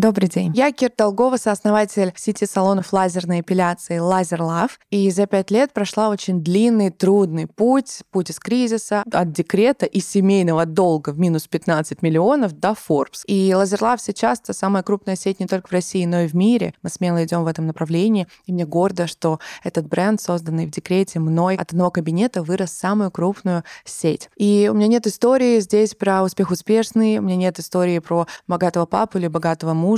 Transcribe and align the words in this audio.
Добрый 0.00 0.30
день. 0.30 0.50
Я 0.54 0.72
Кир 0.72 0.90
Долгова, 0.96 1.36
сооснователь 1.36 2.14
сети 2.16 2.46
салонов 2.46 2.90
лазерной 2.94 3.40
эпиляции 3.40 3.98
Laser 3.98 4.38
Love. 4.38 4.70
И 4.88 5.10
за 5.10 5.26
пять 5.26 5.50
лет 5.50 5.74
прошла 5.74 6.08
очень 6.08 6.42
длинный, 6.42 6.88
трудный 6.88 7.46
путь, 7.46 8.00
путь 8.10 8.30
из 8.30 8.38
кризиса, 8.38 9.04
от 9.12 9.32
декрета 9.32 9.84
и 9.84 10.00
семейного 10.00 10.64
долга 10.64 11.10
в 11.10 11.18
минус 11.18 11.46
15 11.48 12.00
миллионов 12.00 12.58
до 12.58 12.70
Forbes. 12.70 13.24
И 13.26 13.50
Laser 13.50 13.80
Love 13.80 13.98
сейчас 14.00 14.40
это 14.40 14.54
самая 14.54 14.82
крупная 14.82 15.16
сеть 15.16 15.38
не 15.38 15.46
только 15.46 15.68
в 15.68 15.72
России, 15.72 16.06
но 16.06 16.20
и 16.22 16.28
в 16.28 16.34
мире. 16.34 16.72
Мы 16.82 16.88
смело 16.88 17.22
идем 17.22 17.44
в 17.44 17.46
этом 17.46 17.66
направлении. 17.66 18.26
И 18.46 18.54
мне 18.54 18.64
гордо, 18.64 19.06
что 19.06 19.38
этот 19.64 19.86
бренд, 19.86 20.18
созданный 20.18 20.64
в 20.64 20.70
декрете 20.70 21.18
мной, 21.20 21.56
от 21.56 21.72
одного 21.72 21.90
кабинета 21.90 22.42
вырос 22.42 22.72
самую 22.72 23.10
крупную 23.10 23.64
сеть. 23.84 24.30
И 24.38 24.70
у 24.72 24.74
меня 24.74 24.86
нет 24.86 25.06
истории 25.06 25.60
здесь 25.60 25.94
про 25.94 26.22
успех 26.22 26.50
успешный, 26.50 27.18
у 27.18 27.22
меня 27.22 27.36
нет 27.36 27.58
истории 27.58 27.98
про 27.98 28.26
богатого 28.48 28.86
папу 28.86 29.18
или 29.18 29.28
богатого 29.28 29.74
мужа. 29.74 29.89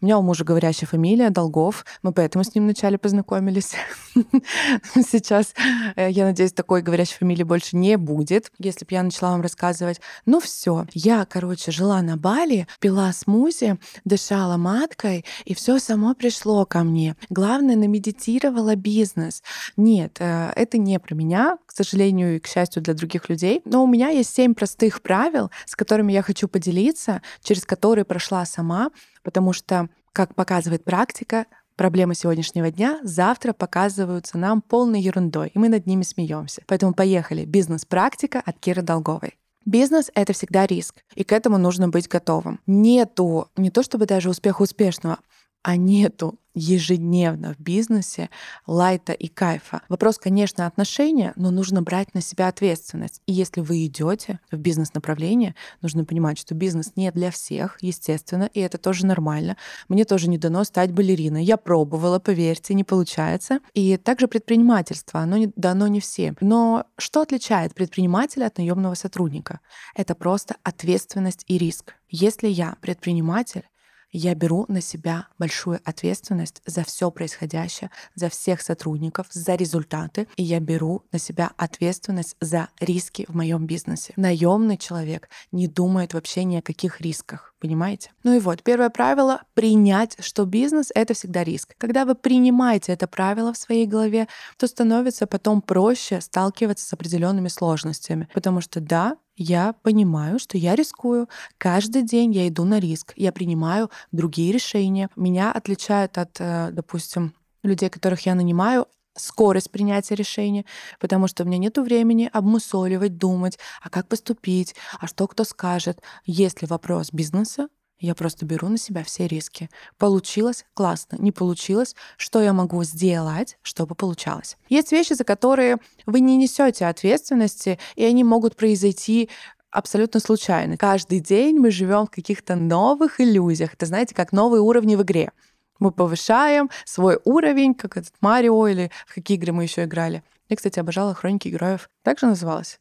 У 0.00 0.04
меня 0.04 0.18
у 0.18 0.22
мужа 0.22 0.44
говорящая 0.44 0.88
фамилия 0.88 1.30
Долгов. 1.30 1.84
Мы 2.02 2.12
поэтому 2.12 2.44
с 2.44 2.54
ним 2.54 2.64
вначале 2.64 2.98
познакомились. 2.98 3.74
Сейчас, 4.94 5.54
э, 5.94 6.10
я 6.10 6.24
надеюсь, 6.24 6.52
такой 6.52 6.82
говорящей 6.82 7.16
фамилии 7.18 7.42
больше 7.42 7.76
не 7.76 7.96
будет. 7.96 8.50
Если 8.58 8.84
бы 8.84 8.92
я 8.92 9.02
начала 9.02 9.32
вам 9.32 9.42
рассказывать, 9.42 10.00
ну 10.24 10.40
все, 10.40 10.86
я, 10.94 11.24
короче, 11.24 11.70
жила 11.70 12.02
на 12.02 12.16
Бали, 12.16 12.66
пила 12.80 13.12
смузи, 13.12 13.78
дышала 14.04 14.56
маткой, 14.56 15.24
и 15.44 15.54
все 15.54 15.78
само 15.78 16.14
пришло 16.14 16.64
ко 16.64 16.82
мне. 16.82 17.16
Главное, 17.30 17.76
намедитировала 17.76 18.74
бизнес. 18.74 19.42
Нет, 19.76 20.16
э, 20.20 20.52
это 20.56 20.78
не 20.78 20.98
про 20.98 21.14
меня, 21.14 21.58
к 21.66 21.72
сожалению 21.72 22.36
и 22.36 22.38
к 22.40 22.46
счастью 22.46 22.82
для 22.82 22.94
других 22.94 23.28
людей. 23.28 23.62
Но 23.64 23.84
у 23.84 23.86
меня 23.86 24.08
есть 24.08 24.34
семь 24.34 24.54
простых 24.54 25.02
правил, 25.02 25.50
с 25.66 25.76
которыми 25.76 26.12
я 26.12 26.22
хочу 26.22 26.48
поделиться, 26.48 27.22
через 27.42 27.64
которые 27.64 28.04
прошла 28.04 28.44
сама, 28.44 28.90
потому 29.26 29.52
что, 29.52 29.88
как 30.12 30.36
показывает 30.36 30.84
практика, 30.84 31.46
проблемы 31.74 32.14
сегодняшнего 32.14 32.70
дня 32.70 33.00
завтра 33.02 33.52
показываются 33.52 34.38
нам 34.38 34.62
полной 34.62 35.00
ерундой, 35.00 35.50
и 35.52 35.58
мы 35.58 35.68
над 35.68 35.84
ними 35.84 36.04
смеемся. 36.04 36.62
Поэтому 36.68 36.94
поехали. 36.94 37.44
Бизнес-практика 37.44 38.40
от 38.46 38.56
Киры 38.60 38.82
Долговой. 38.82 39.36
Бизнес— 39.64 40.12
это 40.14 40.32
всегда 40.32 40.64
риск, 40.64 40.94
и 41.16 41.24
к 41.24 41.32
этому 41.32 41.58
нужно 41.58 41.88
быть 41.88 42.06
готовым. 42.06 42.60
Нету 42.68 43.48
не 43.56 43.70
то 43.72 43.82
чтобы 43.82 44.06
даже 44.06 44.30
успеха 44.30 44.62
успешного, 44.62 45.18
а 45.66 45.74
нету 45.74 46.38
ежедневно 46.54 47.52
в 47.54 47.58
бизнесе 47.58 48.30
лайта 48.68 49.12
и 49.12 49.26
кайфа. 49.26 49.82
Вопрос, 49.88 50.16
конечно, 50.16 50.64
отношения, 50.64 51.32
но 51.34 51.50
нужно 51.50 51.82
брать 51.82 52.14
на 52.14 52.20
себя 52.20 52.46
ответственность. 52.46 53.20
И 53.26 53.32
если 53.32 53.60
вы 53.60 53.84
идете 53.84 54.38
в 54.52 54.56
бизнес-направление, 54.58 55.56
нужно 55.82 56.04
понимать, 56.04 56.38
что 56.38 56.54
бизнес 56.54 56.92
не 56.94 57.10
для 57.10 57.32
всех, 57.32 57.78
естественно, 57.80 58.48
и 58.54 58.60
это 58.60 58.78
тоже 58.78 59.06
нормально. 59.06 59.56
Мне 59.88 60.04
тоже 60.04 60.30
не 60.30 60.38
дано 60.38 60.62
стать 60.62 60.92
балериной. 60.92 61.42
Я 61.42 61.56
пробовала, 61.56 62.20
поверьте, 62.20 62.72
не 62.74 62.84
получается. 62.84 63.58
И 63.74 63.96
также 63.96 64.28
предпринимательство, 64.28 65.18
оно 65.18 65.36
не 65.36 65.52
дано 65.56 65.88
не 65.88 65.98
всем. 65.98 66.36
Но 66.40 66.86
что 66.96 67.22
отличает 67.22 67.74
предпринимателя 67.74 68.46
от 68.46 68.58
наемного 68.58 68.94
сотрудника? 68.94 69.58
Это 69.96 70.14
просто 70.14 70.54
ответственность 70.62 71.44
и 71.48 71.58
риск. 71.58 71.94
Если 72.08 72.46
я 72.46 72.76
предприниматель, 72.80 73.64
я 74.12 74.34
беру 74.34 74.64
на 74.68 74.80
себя 74.80 75.28
большую 75.38 75.80
ответственность 75.84 76.62
за 76.66 76.84
все 76.84 77.10
происходящее, 77.10 77.90
за 78.14 78.28
всех 78.28 78.62
сотрудников, 78.62 79.26
за 79.30 79.54
результаты, 79.54 80.28
и 80.36 80.42
я 80.42 80.60
беру 80.60 81.04
на 81.12 81.18
себя 81.18 81.52
ответственность 81.56 82.36
за 82.40 82.68
риски 82.80 83.26
в 83.28 83.36
моем 83.36 83.66
бизнесе. 83.66 84.12
Наемный 84.16 84.76
человек 84.76 85.28
не 85.52 85.68
думает 85.68 86.14
вообще 86.14 86.44
ни 86.44 86.56
о 86.56 86.62
каких 86.62 87.00
рисках. 87.00 87.54
Понимаете? 87.58 88.10
Ну 88.22 88.34
и 88.34 88.38
вот, 88.38 88.62
первое 88.62 88.90
правило— 88.90 89.42
принять, 89.54 90.16
что 90.20 90.44
бизнес— 90.44 90.90
это 90.94 91.14
всегда 91.14 91.42
риск. 91.42 91.74
Когда 91.78 92.04
вы 92.04 92.14
принимаете 92.14 92.92
это 92.92 93.06
правило 93.06 93.52
в 93.52 93.56
своей 93.56 93.86
голове, 93.86 94.28
то 94.58 94.66
становится 94.66 95.26
потом 95.26 95.62
проще 95.62 96.20
сталкиваться 96.20 96.86
с 96.86 96.92
определенными 96.92 97.48
сложностями. 97.48 98.28
Потому 98.34 98.60
что 98.60 98.80
да, 98.80 99.16
я 99.36 99.74
понимаю, 99.82 100.38
что 100.38 100.58
я 100.58 100.74
рискую. 100.74 101.28
Каждый 101.58 102.02
день 102.02 102.32
я 102.32 102.46
иду 102.48 102.64
на 102.64 102.78
риск. 102.78 103.14
Я 103.16 103.32
принимаю 103.32 103.90
другие 104.12 104.52
решения. 104.52 105.08
Меня 105.16 105.50
отличают 105.52 106.18
от, 106.18 106.36
э, 106.38 106.70
допустим, 106.72 107.34
людей, 107.62 107.88
которых 107.88 108.26
я 108.26 108.34
нанимаю, 108.34 108.86
скорость 109.16 109.70
принятия 109.70 110.14
решения, 110.14 110.64
потому 111.00 111.26
что 111.28 111.42
у 111.42 111.46
меня 111.46 111.58
нет 111.58 111.78
времени 111.78 112.30
обмусоливать, 112.32 113.18
думать, 113.18 113.58
а 113.82 113.90
как 113.90 114.08
поступить, 114.08 114.74
а 115.00 115.06
что 115.06 115.26
кто 115.26 115.44
скажет. 115.44 116.02
Если 116.24 116.66
вопрос 116.66 117.12
бизнеса, 117.12 117.68
я 117.98 118.14
просто 118.14 118.44
беру 118.44 118.68
на 118.68 118.76
себя 118.76 119.02
все 119.04 119.26
риски. 119.26 119.70
Получилось 119.96 120.66
классно, 120.74 121.16
не 121.18 121.32
получилось, 121.32 121.96
что 122.18 122.42
я 122.42 122.52
могу 122.52 122.84
сделать, 122.84 123.56
чтобы 123.62 123.94
получалось. 123.94 124.56
Есть 124.68 124.92
вещи, 124.92 125.14
за 125.14 125.24
которые 125.24 125.78
вы 126.04 126.20
не 126.20 126.36
несете 126.36 126.86
ответственности, 126.86 127.78
и 127.94 128.04
они 128.04 128.22
могут 128.22 128.54
произойти 128.54 129.30
абсолютно 129.70 130.20
случайно. 130.20 130.76
Каждый 130.76 131.20
день 131.20 131.58
мы 131.58 131.70
живем 131.70 132.06
в 132.06 132.10
каких-то 132.10 132.54
новых 132.54 133.20
иллюзиях. 133.20 133.74
Это, 133.74 133.86
знаете, 133.86 134.14
как 134.14 134.32
новые 134.32 134.60
уровни 134.60 134.94
в 134.94 135.02
игре. 135.02 135.32
Мы 135.78 135.90
повышаем 135.90 136.70
свой 136.84 137.18
уровень, 137.24 137.74
как 137.74 137.96
этот 137.96 138.14
Марио 138.20 138.66
или 138.68 138.90
в 139.06 139.14
какие 139.14 139.36
игры 139.36 139.52
мы 139.52 139.64
еще 139.64 139.84
играли. 139.84 140.22
Я, 140.48 140.56
кстати, 140.56 140.78
обожала 140.78 141.14
хроники 141.14 141.48
героев. 141.48 141.88
Так 142.02 142.18
же 142.18 142.26
называлось? 142.26 142.78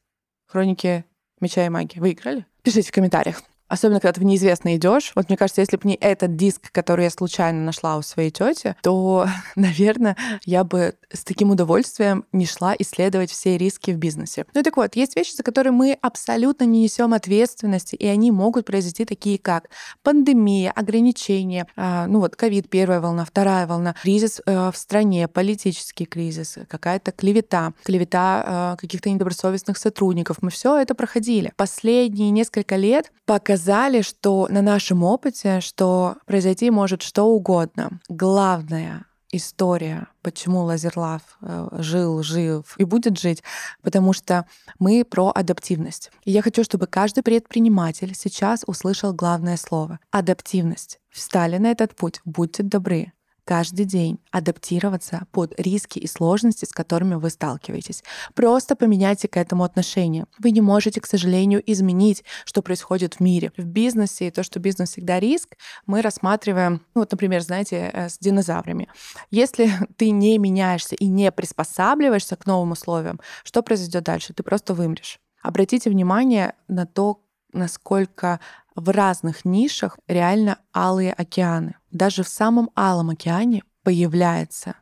Хроники 0.47 1.05
меча 1.41 1.65
и 1.65 1.69
магии. 1.69 1.99
Вы 1.99 2.11
играли? 2.11 2.45
Пишите 2.61 2.89
в 2.89 2.93
комментариях. 2.93 3.41
Особенно, 3.67 3.99
когда 3.99 4.13
ты 4.13 4.21
в 4.21 4.23
неизвестно 4.23 4.75
идешь. 4.75 5.11
Вот 5.15 5.29
мне 5.29 5.37
кажется, 5.37 5.61
если 5.61 5.77
бы 5.77 5.87
не 5.87 5.95
этот 5.95 6.35
диск, 6.35 6.71
который 6.71 7.05
я 7.05 7.09
случайно 7.09 7.61
нашла 7.63 7.97
у 7.97 8.03
своей 8.03 8.29
тети, 8.29 8.75
то, 8.83 9.27
наверное, 9.55 10.15
я 10.45 10.63
бы 10.63 10.95
с 11.11 11.23
таким 11.23 11.49
удовольствием 11.49 12.25
не 12.31 12.45
шла 12.45 12.75
исследовать 12.77 13.31
все 13.31 13.57
риски 13.57 13.91
в 13.91 13.97
бизнесе. 13.97 14.45
Ну 14.53 14.61
так 14.61 14.77
вот, 14.77 14.95
есть 14.95 15.15
вещи, 15.15 15.35
за 15.35 15.43
которые 15.43 15.73
мы 15.73 15.97
абсолютно 16.01 16.65
не 16.65 16.83
несем 16.83 17.13
ответственности, 17.13 17.95
и 17.95 18.05
они 18.05 18.31
могут 18.31 18.65
произойти 18.65 19.05
такие, 19.05 19.39
как 19.39 19.69
пандемия, 20.03 20.71
ограничения, 20.71 21.67
а, 21.75 22.05
ну 22.07 22.19
вот 22.19 22.35
ковид, 22.35 22.69
первая 22.69 22.99
волна, 22.99 23.25
вторая 23.25 23.65
волна, 23.65 23.95
кризис 24.01 24.41
э, 24.45 24.71
в 24.71 24.77
стране, 24.77 25.27
политический 25.27 26.05
кризис, 26.05 26.57
какая-то 26.67 27.11
клевета, 27.11 27.73
клевета 27.83 28.75
э, 28.75 28.81
каких-то 28.81 29.09
недобросовестных 29.09 29.77
сотрудников. 29.77 30.37
Мы 30.41 30.51
все 30.51 30.77
это 30.77 30.93
проходили. 30.93 31.51
Последние 31.55 32.29
несколько 32.29 32.75
лет 32.75 33.11
пока 33.25 33.54
показали, 33.55 34.01
что 34.01 34.47
на 34.49 34.61
нашем 34.61 35.03
опыте, 35.03 35.61
что 35.61 36.17
произойти 36.25 36.69
может 36.71 37.01
что 37.01 37.23
угодно. 37.23 38.01
Главная 38.09 39.05
история, 39.31 40.07
почему 40.21 40.63
Лазерлав 40.63 41.21
э, 41.41 41.69
жил, 41.79 42.21
жив 42.21 42.75
и 42.77 42.83
будет 42.83 43.17
жить, 43.17 43.43
потому 43.81 44.11
что 44.11 44.45
мы 44.77 45.05
про 45.05 45.31
адаптивность. 45.33 46.11
И 46.25 46.31
я 46.31 46.41
хочу, 46.41 46.65
чтобы 46.65 46.87
каждый 46.87 47.23
предприниматель 47.23 48.13
сейчас 48.13 48.63
услышал 48.67 49.13
главное 49.13 49.55
слово— 49.55 49.99
адаптивность. 50.11 50.99
Встали 51.09 51.57
на 51.57 51.71
этот 51.71 51.95
путь, 51.95 52.19
будьте 52.25 52.61
добры, 52.61 53.13
каждый 53.45 53.85
день 53.85 54.19
адаптироваться 54.31 55.25
под 55.31 55.57
риски 55.59 55.99
и 55.99 56.07
сложности, 56.07 56.65
с 56.65 56.71
которыми 56.71 57.15
вы 57.15 57.29
сталкиваетесь. 57.29 58.03
Просто 58.33 58.75
поменяйте 58.75 59.27
к 59.27 59.37
этому 59.37 59.63
отношение. 59.63 60.25
Вы 60.39 60.51
не 60.51 60.61
можете, 60.61 60.99
к 60.99 61.05
сожалению, 61.05 61.63
изменить, 61.65 62.23
что 62.43 62.61
происходит 62.61 63.15
в 63.15 63.19
мире. 63.21 63.51
В 63.55 63.65
бизнесе, 63.65 64.27
и 64.27 64.31
то, 64.31 64.43
что 64.43 64.59
бизнес 64.59 64.89
всегда 64.89 65.19
риск, 65.19 65.55
мы 65.85 66.01
рассматриваем, 66.01 66.81
ну, 66.95 67.01
вот, 67.01 67.11
например, 67.11 67.41
знаете, 67.41 67.91
э, 67.93 68.09
с 68.09 68.17
динозаврами. 68.17 68.89
Если 69.29 69.69
ты 69.97 70.09
не 70.09 70.37
меняешься 70.37 70.95
и 70.95 71.05
не 71.05 71.31
приспосабливаешься 71.31 72.35
к 72.35 72.45
новым 72.45 72.71
условиям, 72.71 73.19
что 73.43 73.61
произойдет 73.61 74.03
дальше? 74.03 74.33
Ты 74.33 74.43
просто 74.43 74.73
вымрешь. 74.73 75.19
Обратите 75.43 75.91
внимание 75.91 76.55
на 76.67 76.87
то, 76.87 77.21
насколько 77.53 78.39
в 78.75 78.89
разных 78.89 79.45
нишах 79.45 79.97
реально 80.07 80.59
алые 80.73 81.13
океаны. 81.13 81.75
Даже 81.95 82.23
в 82.23 82.27
самом 82.27 82.71
алом 82.75 83.11
океане 83.11 83.63
появляется 83.83 84.75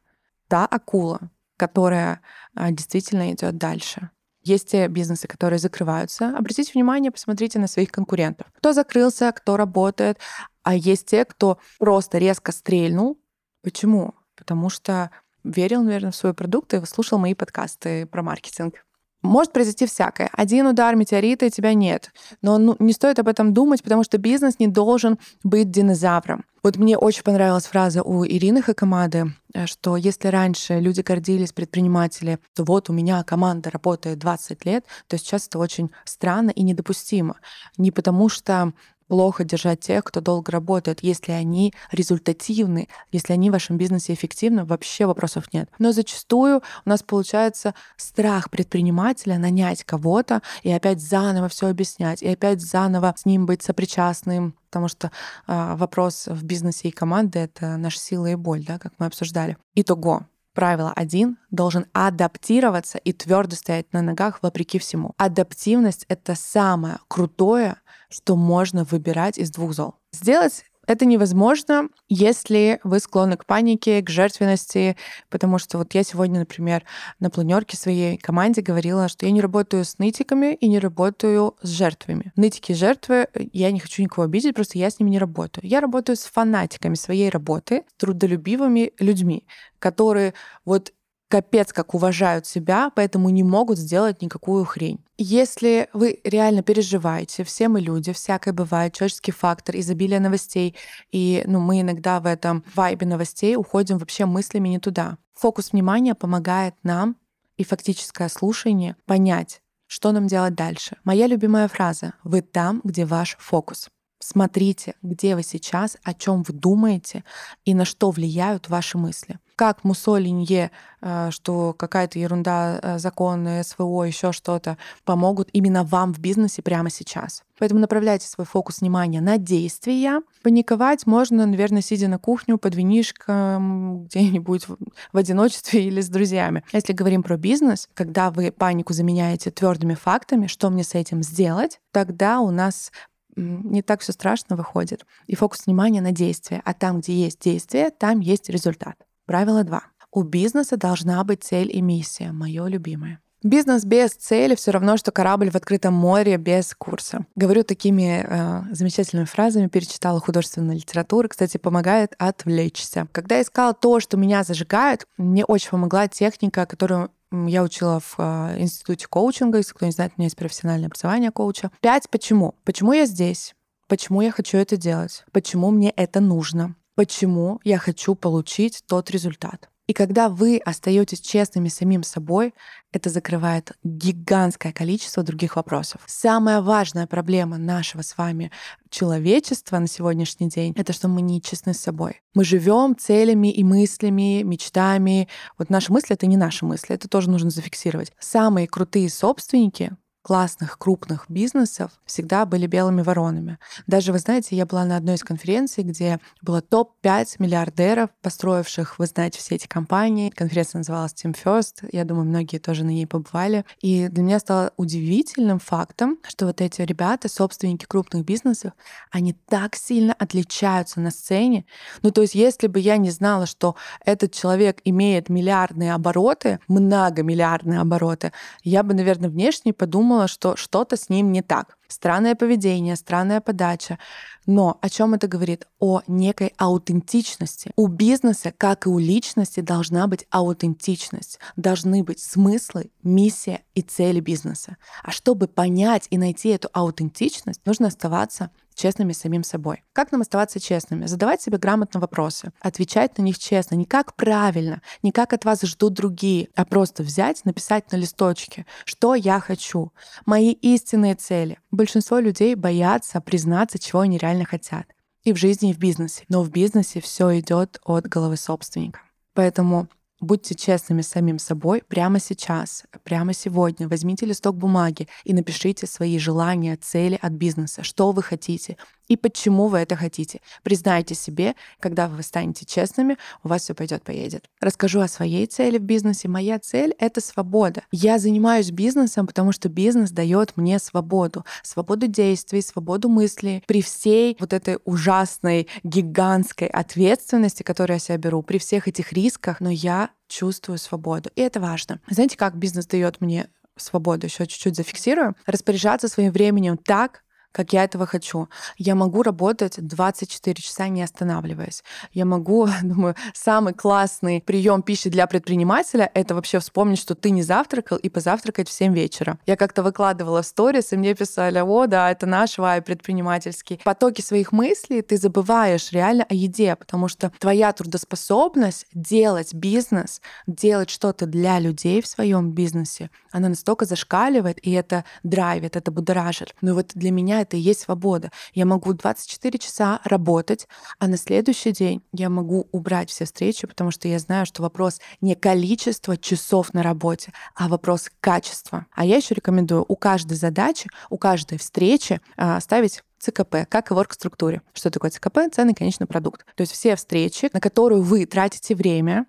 та 0.47 0.65
акула, 0.65 1.29
которая 1.57 2.21
а, 2.55 2.71
действительно 2.71 3.31
идет 3.31 3.59
дальше. 3.59 4.09
Есть 4.41 4.71
те 4.71 4.87
бизнесы, 4.87 5.27
которые 5.27 5.59
закрываются. 5.59 6.35
Обратите 6.35 6.71
внимание, 6.73 7.11
посмотрите 7.11 7.59
на 7.59 7.67
своих 7.67 7.91
конкурентов. 7.91 8.47
Кто 8.57 8.73
закрылся, 8.73 9.31
кто 9.31 9.57
работает. 9.57 10.17
А 10.63 10.73
есть 10.73 11.05
те, 11.05 11.23
кто 11.23 11.59
просто 11.77 12.17
резко 12.17 12.51
стрельнул. 12.51 13.21
Почему? 13.61 14.15
Потому 14.35 14.71
что 14.71 15.11
верил, 15.43 15.83
наверное, 15.83 16.09
в 16.09 16.15
свой 16.15 16.33
продукт 16.33 16.73
и 16.73 16.83
слушал 16.87 17.19
мои 17.19 17.35
подкасты 17.35 18.07
про 18.07 18.23
маркетинг. 18.23 18.87
Может 19.23 19.53
произойти 19.53 19.87
всякое. 19.87 20.29
Один 20.33 20.67
удар 20.67 20.95
метеорита, 20.97 21.45
и 21.45 21.49
тебя 21.49 21.73
нет. 21.73 22.11
Но 22.41 22.57
ну, 22.57 22.75
не 22.79 22.91
стоит 22.91 23.19
об 23.19 23.29
этом 23.29 23.53
думать, 23.53 23.81
потому 23.81 24.03
что 24.03 24.17
бизнес 24.17 24.59
не 24.59 24.67
должен 24.67 25.17
быть 25.43 25.71
динозавром. 25.71 26.43
Вот 26.61 26.75
мне 26.75 26.97
очень 26.97 27.23
понравилась 27.23 27.65
фраза 27.65 28.03
у 28.03 28.25
Ирины 28.25 28.61
Хакамады, 28.61 29.33
э, 29.53 29.65
что 29.65 29.95
если 29.95 30.27
раньше 30.27 30.79
люди 30.79 31.01
гордились, 31.01 31.53
предприниматели, 31.53 32.37
то 32.53 32.65
вот 32.65 32.89
у 32.89 32.93
меня 32.93 33.23
команда 33.23 33.69
работает 33.69 34.19
20 34.19 34.65
лет, 34.65 34.85
то 35.07 35.17
сейчас 35.17 35.47
это 35.47 35.57
очень 35.57 35.89
странно 36.03 36.49
и 36.51 36.61
недопустимо. 36.61 37.37
Не 37.77 37.91
потому 37.91 38.27
что 38.27 38.73
плохо 39.13 39.43
держать 39.43 39.79
тех, 39.79 40.03
кто 40.03 40.21
долго 40.21 40.51
работает, 40.51 41.03
если 41.03 41.33
они 41.33 41.71
результативны, 41.91 42.87
если 43.11 43.33
они 43.33 43.51
в 43.51 43.53
вашем 43.53 43.77
бизнесе 43.77 44.11
эффективны, 44.11 44.65
вообще 44.65 45.05
вопросов 45.05 45.53
нет. 45.53 45.69
Но 45.77 45.91
зачастую 45.91 46.63
у 46.83 46.89
нас 46.89 47.03
получается 47.03 47.75
страх 47.95 48.49
предпринимателя 48.49 49.37
нанять 49.37 49.83
кого-то 49.83 50.41
и 50.63 50.71
опять 50.71 50.99
заново 50.99 51.47
все 51.47 51.67
объяснять, 51.67 52.23
и 52.23 52.27
опять 52.27 52.59
заново 52.59 53.13
с 53.15 53.27
ним 53.27 53.45
быть 53.45 53.61
сопричастным, 53.61 54.55
потому 54.71 54.87
что 54.87 55.11
э, 55.45 55.75
вопрос 55.75 56.25
в 56.25 56.43
бизнесе 56.43 56.87
и 56.87 56.91
команде— 56.91 57.39
это 57.41 57.77
наша 57.77 57.99
сила 57.99 58.25
и 58.25 58.33
боль, 58.33 58.65
да, 58.65 58.79
как 58.79 58.93
мы 58.97 59.05
обсуждали. 59.05 59.57
Итого, 59.75 60.25
Правило 60.53 60.93
один 60.95 61.37
должен 61.49 61.87
адаптироваться 61.93 62.99
и 62.99 63.11
твердо 63.11 63.55
стоять 63.55 63.91
на 63.91 64.01
ногах 64.01 64.39
вопреки 64.41 64.77
всему. 64.77 65.13
Адаптивность— 65.17 66.05
это 66.09 66.35
самое 66.35 66.99
крутое, 67.07 67.77
что 68.09 68.35
можно 68.35 68.83
выбирать 68.83 69.37
из 69.37 69.49
двух 69.51 69.73
зол. 69.73 69.95
Сделать 70.11 70.63
это 70.85 71.05
невозможно, 71.05 71.89
если 72.09 72.79
вы 72.83 72.99
склонны 72.99 73.37
к 73.37 73.45
панике, 73.45 74.01
к 74.01 74.09
жертвенности, 74.09 74.97
потому 75.29 75.57
что 75.57 75.77
вот 75.77 75.93
я 75.93 76.03
сегодня, 76.03 76.39
например, 76.39 76.83
на 77.19 77.29
планерке 77.29 77.77
своей 77.77 78.17
команде 78.17 78.61
говорила, 78.61 79.07
что 79.07 79.25
я 79.25 79.31
не 79.31 79.41
работаю 79.41 79.85
с 79.85 79.97
нытиками 79.97 80.55
и 80.55 80.67
не 80.67 80.79
работаю 80.79 81.55
с 81.61 81.69
жертвами. 81.69 82.33
Нытики 82.35 82.73
и 82.73 82.75
жертвы, 82.75 83.27
я 83.53 83.71
не 83.71 83.79
хочу 83.79 84.01
никого 84.01 84.25
обидеть, 84.25 84.55
просто 84.55 84.77
я 84.77 84.89
с 84.89 84.99
ними 84.99 85.11
не 85.11 85.19
работаю. 85.19 85.65
Я 85.67 85.79
работаю 85.79 86.15
с 86.15 86.23
фанатиками 86.23 86.95
своей 86.95 87.29
работы, 87.29 87.83
трудолюбивыми 87.97 88.91
людьми, 88.99 89.45
которые 89.79 90.33
вот 90.65 90.93
капец 91.33 91.73
как 91.73 91.95
уважают 91.95 92.45
себя, 92.45 92.91
поэтому 92.93 93.29
не 93.29 93.41
могут 93.41 93.79
сделать 93.79 94.21
никакую 94.21 94.65
хрень. 94.65 95.03
Если 95.17 95.89
вы 95.91 96.19
реально 96.23 96.61
переживаете, 96.61 97.43
все 97.43 97.69
мы 97.69 97.81
люди, 97.81 98.13
всякое 98.13 98.53
бывает, 98.53 98.93
человеческий 98.93 99.31
фактор, 99.31 99.75
изобилие 99.77 100.19
новостей, 100.19 100.75
и 101.11 101.41
ну, 101.47 101.59
мы 101.59 101.81
иногда 101.81 102.19
в 102.19 102.27
этом 102.27 102.63
вайбе 102.75 103.07
новостей 103.07 103.55
уходим 103.55 103.97
вообще 103.97 104.27
мыслями 104.27 104.69
не 104.69 104.77
туда. 104.77 105.17
Фокус 105.33 105.71
внимания 105.71 106.13
помогает 106.13 106.75
нам 106.83 107.15
и 107.57 107.63
фактическое 107.63 108.29
слушание 108.29 108.95
понять, 109.07 109.63
что 109.87 110.11
нам 110.11 110.27
делать 110.27 110.53
дальше. 110.53 110.97
Моя 111.03 111.25
любимая 111.25 111.67
фраза 111.67 112.13
«Вы 112.23 112.43
там, 112.43 112.79
где 112.83 113.05
ваш 113.05 113.37
фокус». 113.39 113.89
Смотрите, 114.25 114.95
где 115.01 115.35
вы 115.35 115.43
сейчас, 115.43 115.97
о 116.01 116.13
чем 116.13 116.43
вы 116.43 116.53
думаете 116.53 117.25
и 117.65 117.73
на 117.73 117.83
что 117.83 118.09
влияют 118.09 118.69
ваши 118.69 118.97
мысли. 118.97 119.37
Как 119.57 119.83
Муссолинье, 119.83 120.71
э, 121.01 121.29
что 121.31 121.73
какая-то 121.73 122.17
ерунда, 122.19 122.79
э, 122.81 122.99
законы, 122.99 123.63
СВО, 123.65 124.03
еще 124.03 124.31
что-то 124.31 124.77
помогут 125.03 125.49
именно 125.51 125.83
вам 125.83 126.13
в 126.13 126.19
бизнесе 126.19 126.61
прямо 126.61 126.89
сейчас. 126.89 127.43
Поэтому 127.59 127.81
направляйте 127.81 128.27
свой 128.27 128.45
фокус 128.45 128.79
внимания 128.79 129.19
на 129.19 129.37
действия. 129.37 130.21
Паниковать 130.41 131.05
можно, 131.05 131.45
наверное, 131.45 131.81
сидя 131.81 132.07
на 132.07 132.17
кухню 132.17 132.57
под 132.57 132.75
винишком 132.75 134.05
где-нибудь 134.05 134.67
в 134.67 135.17
одиночестве 135.17 135.83
или 135.85 135.99
с 135.99 136.07
друзьями. 136.07 136.63
Если 136.71 136.93
говорим 136.93 137.23
про 137.23 137.37
бизнес, 137.37 137.89
когда 137.93 138.31
вы 138.31 138.51
панику 138.51 138.93
заменяете 138.93 139.51
твердыми 139.51 139.95
фактами, 139.95 140.47
что 140.47 140.69
мне 140.69 140.83
с 140.83 140.95
этим 140.95 141.21
сделать, 141.23 141.79
тогда 141.91 142.39
у 142.39 142.51
нас 142.51 142.91
не 143.35 143.81
так 143.81 144.01
все 144.01 144.11
страшно 144.11 144.55
выходит. 144.55 145.05
И 145.27 145.35
фокус 145.35 145.65
внимания 145.65 146.01
на 146.01 146.11
действие. 146.11 146.61
А 146.65 146.73
там, 146.73 146.99
где 146.99 147.13
есть 147.13 147.39
действие, 147.39 147.89
там 147.91 148.19
есть 148.19 148.49
результат. 148.49 148.95
Правило 149.25 149.63
2. 149.63 149.81
У 150.11 150.23
бизнеса 150.23 150.77
должна 150.77 151.23
быть 151.23 151.43
цель 151.43 151.75
и 151.75 151.81
миссия. 151.81 152.31
Мое 152.31 152.67
любимое. 152.67 153.19
Бизнес 153.43 153.83
без 153.83 154.11
цели 154.11 154.55
все 154.55 154.71
равно, 154.71 154.95
что 154.95 155.11
корабль 155.11 155.51
в 155.51 155.55
открытом 155.55 155.93
море 155.93 156.37
без 156.37 156.73
курса. 156.73 157.25
Говорю 157.35 157.65
такими 157.65 158.25
э, 158.25 158.73
замечательными 158.73 159.25
фразами, 159.25 159.67
перечитала 159.67 160.21
художественную 160.21 160.77
литературу. 160.77 161.27
Кстати, 161.27 161.57
помогает 161.57 162.13
отвлечься. 162.17 163.07
Когда 163.11 163.41
искала 163.41 163.73
то, 163.73 163.99
что 163.99 164.15
меня 164.15 164.43
зажигает, 164.43 165.07
мне 165.17 165.43
очень 165.43 165.71
помогла 165.71 166.07
техника, 166.07 166.65
которую 166.65 167.11
я 167.33 167.63
учила 167.63 167.99
в 167.99 168.15
э, 168.19 168.61
институте 168.61 169.07
коучинга. 169.07 169.57
Если 169.57 169.73
кто 169.73 169.85
не 169.85 169.91
знает, 169.91 170.13
у 170.15 170.21
меня 170.21 170.27
есть 170.27 170.37
профессиональное 170.37 170.87
образование 170.87 171.31
коуча. 171.31 171.71
Пять 171.81 172.09
почему. 172.09 172.55
Почему 172.63 172.93
я 172.93 173.05
здесь? 173.05 173.55
Почему 173.87 174.21
я 174.21 174.31
хочу 174.31 174.57
это 174.57 174.77
делать? 174.77 175.25
Почему 175.31 175.71
мне 175.71 175.89
это 175.89 176.19
нужно? 176.19 176.75
Почему 176.95 177.59
я 177.63 177.79
хочу 177.79 178.15
получить 178.15 178.83
тот 178.87 179.09
результат? 179.09 179.69
И 179.93 179.95
когда 179.95 180.27
вы 180.27 180.57
остаетесь 180.57 181.21
честными 181.21 181.67
самим 181.67 182.01
собой, 182.01 182.55
это 182.91 183.11
закрывает 183.11 183.73
гигантское 183.83 184.73
количество 184.73 185.21
других 185.21 185.55
вопросов. 185.55 186.01
Самая 186.07 186.61
важная 186.61 187.05
проблема 187.05 187.59
нашего 187.59 188.01
с 188.01 188.17
вами 188.17 188.49
человечества 188.89 189.77
на 189.77 189.85
сегодняшний 189.85 190.49
день— 190.49 190.73
это 190.77 190.93
что 190.93 191.09
мы 191.09 191.21
не 191.21 191.43
честны 191.43 191.75
с 191.75 191.79
собой. 191.79 192.23
Мы 192.33 192.43
живем 192.43 192.97
целями 192.97 193.51
и 193.51 193.63
мыслями, 193.63 194.41
мечтами. 194.41 195.29
Вот 195.59 195.69
наши 195.69 195.93
мысли— 195.93 196.09
это 196.15 196.25
не 196.25 196.37
наши 196.37 196.65
мысли, 196.65 196.95
это 196.95 197.07
тоже 197.07 197.29
нужно 197.29 197.51
зафиксировать. 197.51 198.13
Самые 198.17 198.67
крутые 198.67 199.11
собственники 199.11 199.95
классных 200.23 200.79
крупных 200.79 201.25
бизнесов 201.27 201.91
всегда 202.05 202.45
были 202.45 202.65
белыми 202.65 203.01
воронами. 203.01 203.59
Даже, 203.87 204.13
вы 204.13 204.19
знаете, 204.19 204.55
я 204.55 204.65
была 204.65 204.85
на 204.85 204.95
одной 204.95 205.15
из 205.15 205.23
конференций, 205.23 205.83
где 205.83 206.19
было 206.41 206.61
топ-5 206.61 207.35
миллиардеров, 207.39 208.09
построивших, 208.21 208.97
вы 208.99 209.05
знаете, 209.05 209.39
все 209.39 209.55
эти 209.55 209.67
компании. 209.67 210.29
Конференция 210.29 210.79
называлась 210.79 211.13
Team 211.13 211.35
First. 211.35 211.89
Я 211.91 212.05
думаю, 212.05 212.25
многие 212.25 212.57
тоже 212.57 212.85
на 212.85 212.89
ней 212.89 213.05
побывали. 213.05 213.65
И 213.81 214.07
для 214.07 214.23
меня 214.23 214.39
стало 214.39 214.71
удивительным 214.77 215.59
фактом, 215.59 216.17
что 216.25 216.45
вот 216.45 216.61
эти 216.61 216.81
ребята, 216.81 217.27
собственники 217.27 217.85
крупных 217.85 218.23
бизнесов, 218.23 218.71
они 219.11 219.33
так 219.33 219.75
сильно 219.75 220.13
отличаются 220.13 221.01
на 221.01 221.11
сцене. 221.11 221.65
Ну, 222.01 222.11
то 222.11 222.21
есть, 222.21 222.33
если 222.33 222.67
бы 222.67 222.79
я 222.79 222.95
не 222.95 223.11
знала, 223.11 223.45
что 223.45 223.75
этот 224.05 224.31
человек 224.31 224.79
имеет 224.85 225.27
миллиардные 225.27 225.93
обороты, 225.93 226.59
многомиллиардные 226.69 227.81
обороты, 227.81 228.31
я 228.63 228.83
бы, 228.83 228.93
наверное, 228.93 229.29
внешне 229.29 229.73
подумала, 229.73 230.12
подумала, 230.13 230.27
что 230.27 230.55
что-то 230.55 230.95
с 230.95 231.09
ним 231.09 231.31
не 231.31 231.41
так. 231.41 231.77
Странное 231.87 232.35
поведение, 232.35 232.95
странная 232.95 233.41
подача. 233.41 233.97
Но 234.45 234.77
о 234.81 234.89
чем 234.89 235.13
это 235.13 235.27
говорит? 235.27 235.67
О 235.79 236.01
некой 236.07 236.53
аутентичности. 236.57 237.71
У 237.75 237.87
бизнеса, 237.87 238.53
как 238.55 238.85
и 238.85 238.89
у 238.89 238.99
личности, 238.99 239.61
должна 239.61 240.07
быть 240.07 240.25
аутентичность. 240.29 241.39
Должны 241.55 242.03
быть 242.03 242.19
смыслы, 242.19 242.91
миссия 243.03 243.61
и 243.75 243.81
цели 243.81 244.19
бизнеса. 244.19 244.77
А 245.03 245.11
чтобы 245.11 245.47
понять 245.47 246.07
и 246.11 246.17
найти 246.17 246.49
эту 246.49 246.69
аутентичность, 246.73 247.61
нужно 247.65 247.87
оставаться 247.87 248.49
честными 248.73 249.13
с 249.13 249.19
самим 249.19 249.43
собой. 249.43 249.83
Как 249.93 250.11
нам 250.11 250.21
оставаться 250.21 250.59
честными? 250.59 251.05
Задавать 251.05 251.41
себе 251.41 251.57
грамотно 251.57 251.99
вопросы, 251.99 252.51
отвечать 252.59 253.17
на 253.17 253.23
них 253.23 253.37
честно, 253.39 253.75
не 253.75 253.85
как 253.85 254.15
правильно, 254.15 254.81
не 255.01 255.11
как 255.11 255.33
от 255.33 255.45
вас 255.45 255.61
ждут 255.61 255.93
другие, 255.93 256.49
а 256.55 256.65
просто 256.65 257.03
взять, 257.03 257.45
написать 257.45 257.91
на 257.91 257.97
листочке, 257.97 258.65
что 258.85 259.15
я 259.15 259.39
хочу, 259.39 259.91
мои 260.25 260.51
истинные 260.51 261.15
цели. 261.15 261.59
Большинство 261.71 262.19
людей 262.19 262.55
боятся 262.55 263.21
признаться, 263.21 263.79
чего 263.79 264.01
они 264.01 264.17
реально 264.17 264.45
хотят. 264.45 264.85
И 265.23 265.31
в 265.31 265.37
жизни, 265.37 265.69
и 265.69 265.73
в 265.73 265.79
бизнесе. 265.79 266.25
Но 266.27 266.43
в 266.43 266.49
бизнесе 266.49 266.99
все 266.99 267.39
идет 267.39 267.79
от 267.83 268.07
головы 268.07 268.35
собственника. 268.35 268.99
Поэтому 269.33 269.87
Будьте 270.23 270.55
честными 270.55 271.01
с 271.01 271.09
самим 271.09 271.37
собой 271.37 271.83
прямо 271.85 272.17
сейчас, 272.17 272.85
прямо 273.03 273.33
сегодня. 273.33 273.89
Возьмите 273.89 274.25
листок 274.25 274.55
бумаги 274.55 275.09
и 275.25 275.33
напишите 275.33 275.85
свои 275.85 276.17
желания, 276.17 276.77
цели 276.77 277.19
от 277.21 277.33
бизнеса, 277.33 277.83
что 277.83 278.13
вы 278.13 278.23
хотите, 278.23 278.77
и 279.13 279.15
почему 279.15 279.67
вы 279.67 279.77
это 279.77 279.95
хотите. 279.95 280.41
Признайте 280.63 281.13
себе, 281.13 281.53
когда 281.79 282.07
вы 282.07 282.23
станете 282.23 282.65
честными, 282.65 283.17
у 283.43 283.47
вас 283.47 283.61
все 283.61 283.75
пойдет, 283.75 284.01
поедет. 284.01 284.45
Расскажу 284.59 285.01
о 285.01 285.07
своей 285.07 285.45
цели 285.45 285.77
в 285.77 285.83
бизнесе. 285.83 286.27
Моя 286.27 286.57
цель— 286.57 286.95
это 286.99 287.21
свобода. 287.21 287.83
Я 287.91 288.17
занимаюсь 288.17 288.71
бизнесом, 288.71 289.27
потому 289.27 289.51
что 289.51 289.69
бизнес 289.69 290.09
дает 290.09 290.57
мне 290.57 290.79
свободу. 290.79 291.45
Свободу 291.61 292.07
действий, 292.07 292.63
свободу 292.63 293.07
мыслей. 293.07 293.63
При 293.67 293.83
всей 293.83 294.35
вот 294.39 294.51
этой 294.51 294.79
ужасной, 294.83 295.67
гигантской 295.83 296.67
ответственности, 296.67 297.61
которую 297.61 297.97
я 297.97 297.99
себя 297.99 298.17
беру, 298.17 298.41
при 298.41 298.57
всех 298.57 298.87
этих 298.87 299.13
рисках, 299.13 299.59
но 299.59 299.69
я 299.69 300.09
чувствую 300.27 300.79
свободу. 300.79 301.29
И 301.35 301.41
это 301.41 301.59
важно. 301.59 301.99
Знаете, 302.09 302.35
как 302.35 302.57
бизнес 302.57 302.87
дает 302.87 303.21
мне 303.21 303.47
свободу, 303.77 304.27
еще 304.27 304.45
чуть-чуть 304.45 304.75
зафиксирую, 304.75 305.35
распоряжаться 305.45 306.07
своим 306.07 306.31
временем 306.31 306.77
так, 306.77 307.22
как 307.53 307.71
я 307.71 307.85
этого 307.85 308.05
хочу. 308.05 308.49
Я 308.77 308.95
могу 308.95 309.23
работать 309.23 309.75
24 309.77 310.61
часа 310.61 310.89
не 310.89 311.03
останавливаясь. 311.03 311.83
Я 312.11 312.25
могу, 312.25 312.67
думаю, 312.83 313.15
самый 313.33 313.73
классный 313.73 314.41
прием 314.41 314.81
пищи 314.81 315.09
для 315.09 315.27
предпринимателя— 315.27 316.09
это 316.13 316.35
вообще 316.35 316.59
вспомнить, 316.59 316.99
что 316.99 317.15
ты 317.15 317.29
не 317.29 317.43
завтракал 317.43 317.97
и 317.97 318.09
позавтракать 318.09 318.67
в 318.67 318.71
7 318.73 318.93
вечера. 318.93 319.37
Я 319.45 319.55
как-то 319.55 319.83
выкладывала 319.83 320.41
в 320.41 320.45
сторис, 320.45 320.91
и 320.91 320.97
мне 320.97 321.13
писали, 321.13 321.59
о, 321.59 321.87
да, 321.87 322.11
это 322.11 322.25
наш 322.25 322.57
вай 322.57 322.81
предпринимательский. 322.81 323.77
В 323.77 323.83
потоке 323.83 324.23
своих 324.23 324.51
мыслей 324.51 325.01
ты 325.01 325.17
забываешь 325.17 325.91
реально 325.91 326.25
о 326.27 326.33
еде, 326.33 326.75
потому 326.75 327.07
что 327.07 327.31
твоя 327.39 327.71
трудоспособность 327.71 328.87
делать 328.93 329.53
бизнес, 329.53 330.21
делать 330.47 330.89
что-то 330.89 331.27
для 331.27 331.59
людей 331.59 332.01
в 332.01 332.07
своем 332.07 332.51
бизнесе, 332.51 333.11
она 333.31 333.49
настолько 333.49 333.85
зашкаливает, 333.85 334.59
и 334.65 334.71
это 334.71 335.05
драйвит, 335.23 335.75
это 335.75 335.91
будоражит. 335.91 336.55
Но 336.61 336.73
вот 336.73 336.91
для 336.95 337.11
меня 337.11 337.42
это 337.43 337.57
и 337.57 337.59
есть 337.59 337.81
свобода. 337.81 338.31
Я 338.53 338.65
могу 338.65 338.93
24 338.93 339.59
часа 339.59 340.01
работать, 340.03 340.67
а 340.99 341.07
на 341.07 341.17
следующий 341.17 341.71
день 341.71 342.01
я 342.11 342.29
могу 342.29 342.67
убрать 342.71 343.09
все 343.09 343.25
встречи, 343.25 343.67
потому 343.67 343.91
что 343.91 344.07
я 344.07 344.19
знаю, 344.19 344.45
что 344.45 344.61
вопрос 344.61 344.99
не 345.21 345.35
количества 345.35 346.17
часов 346.17 346.73
на 346.73 346.83
работе, 346.83 347.31
а 347.55 347.67
вопрос 347.67 348.09
качества. 348.19 348.87
А 348.93 349.05
я 349.05 349.17
еще 349.17 349.35
рекомендую 349.35 349.85
у 349.87 349.95
каждой 349.95 350.35
задачи, 350.35 350.89
у 351.09 351.17
каждой 351.17 351.57
встречи 351.57 352.19
а, 352.35 352.59
ставить 352.59 353.03
ЦКП, 353.19 353.67
как 353.69 353.89
и 353.89 353.93
в 353.93 353.97
орг-структуре. 353.97 354.61
Что 354.73 354.89
такое 354.89 355.09
ЦКП? 355.09 355.39
Ценный 355.51 355.73
конечный 355.73 356.07
продукт. 356.07 356.45
То 356.55 356.61
есть 356.61 356.73
все 356.73 356.95
встречи, 356.97 357.49
на 357.53 357.61
которую 357.61 358.01
вы 358.01 358.25
тратите 358.25 358.75
время, 358.75 359.25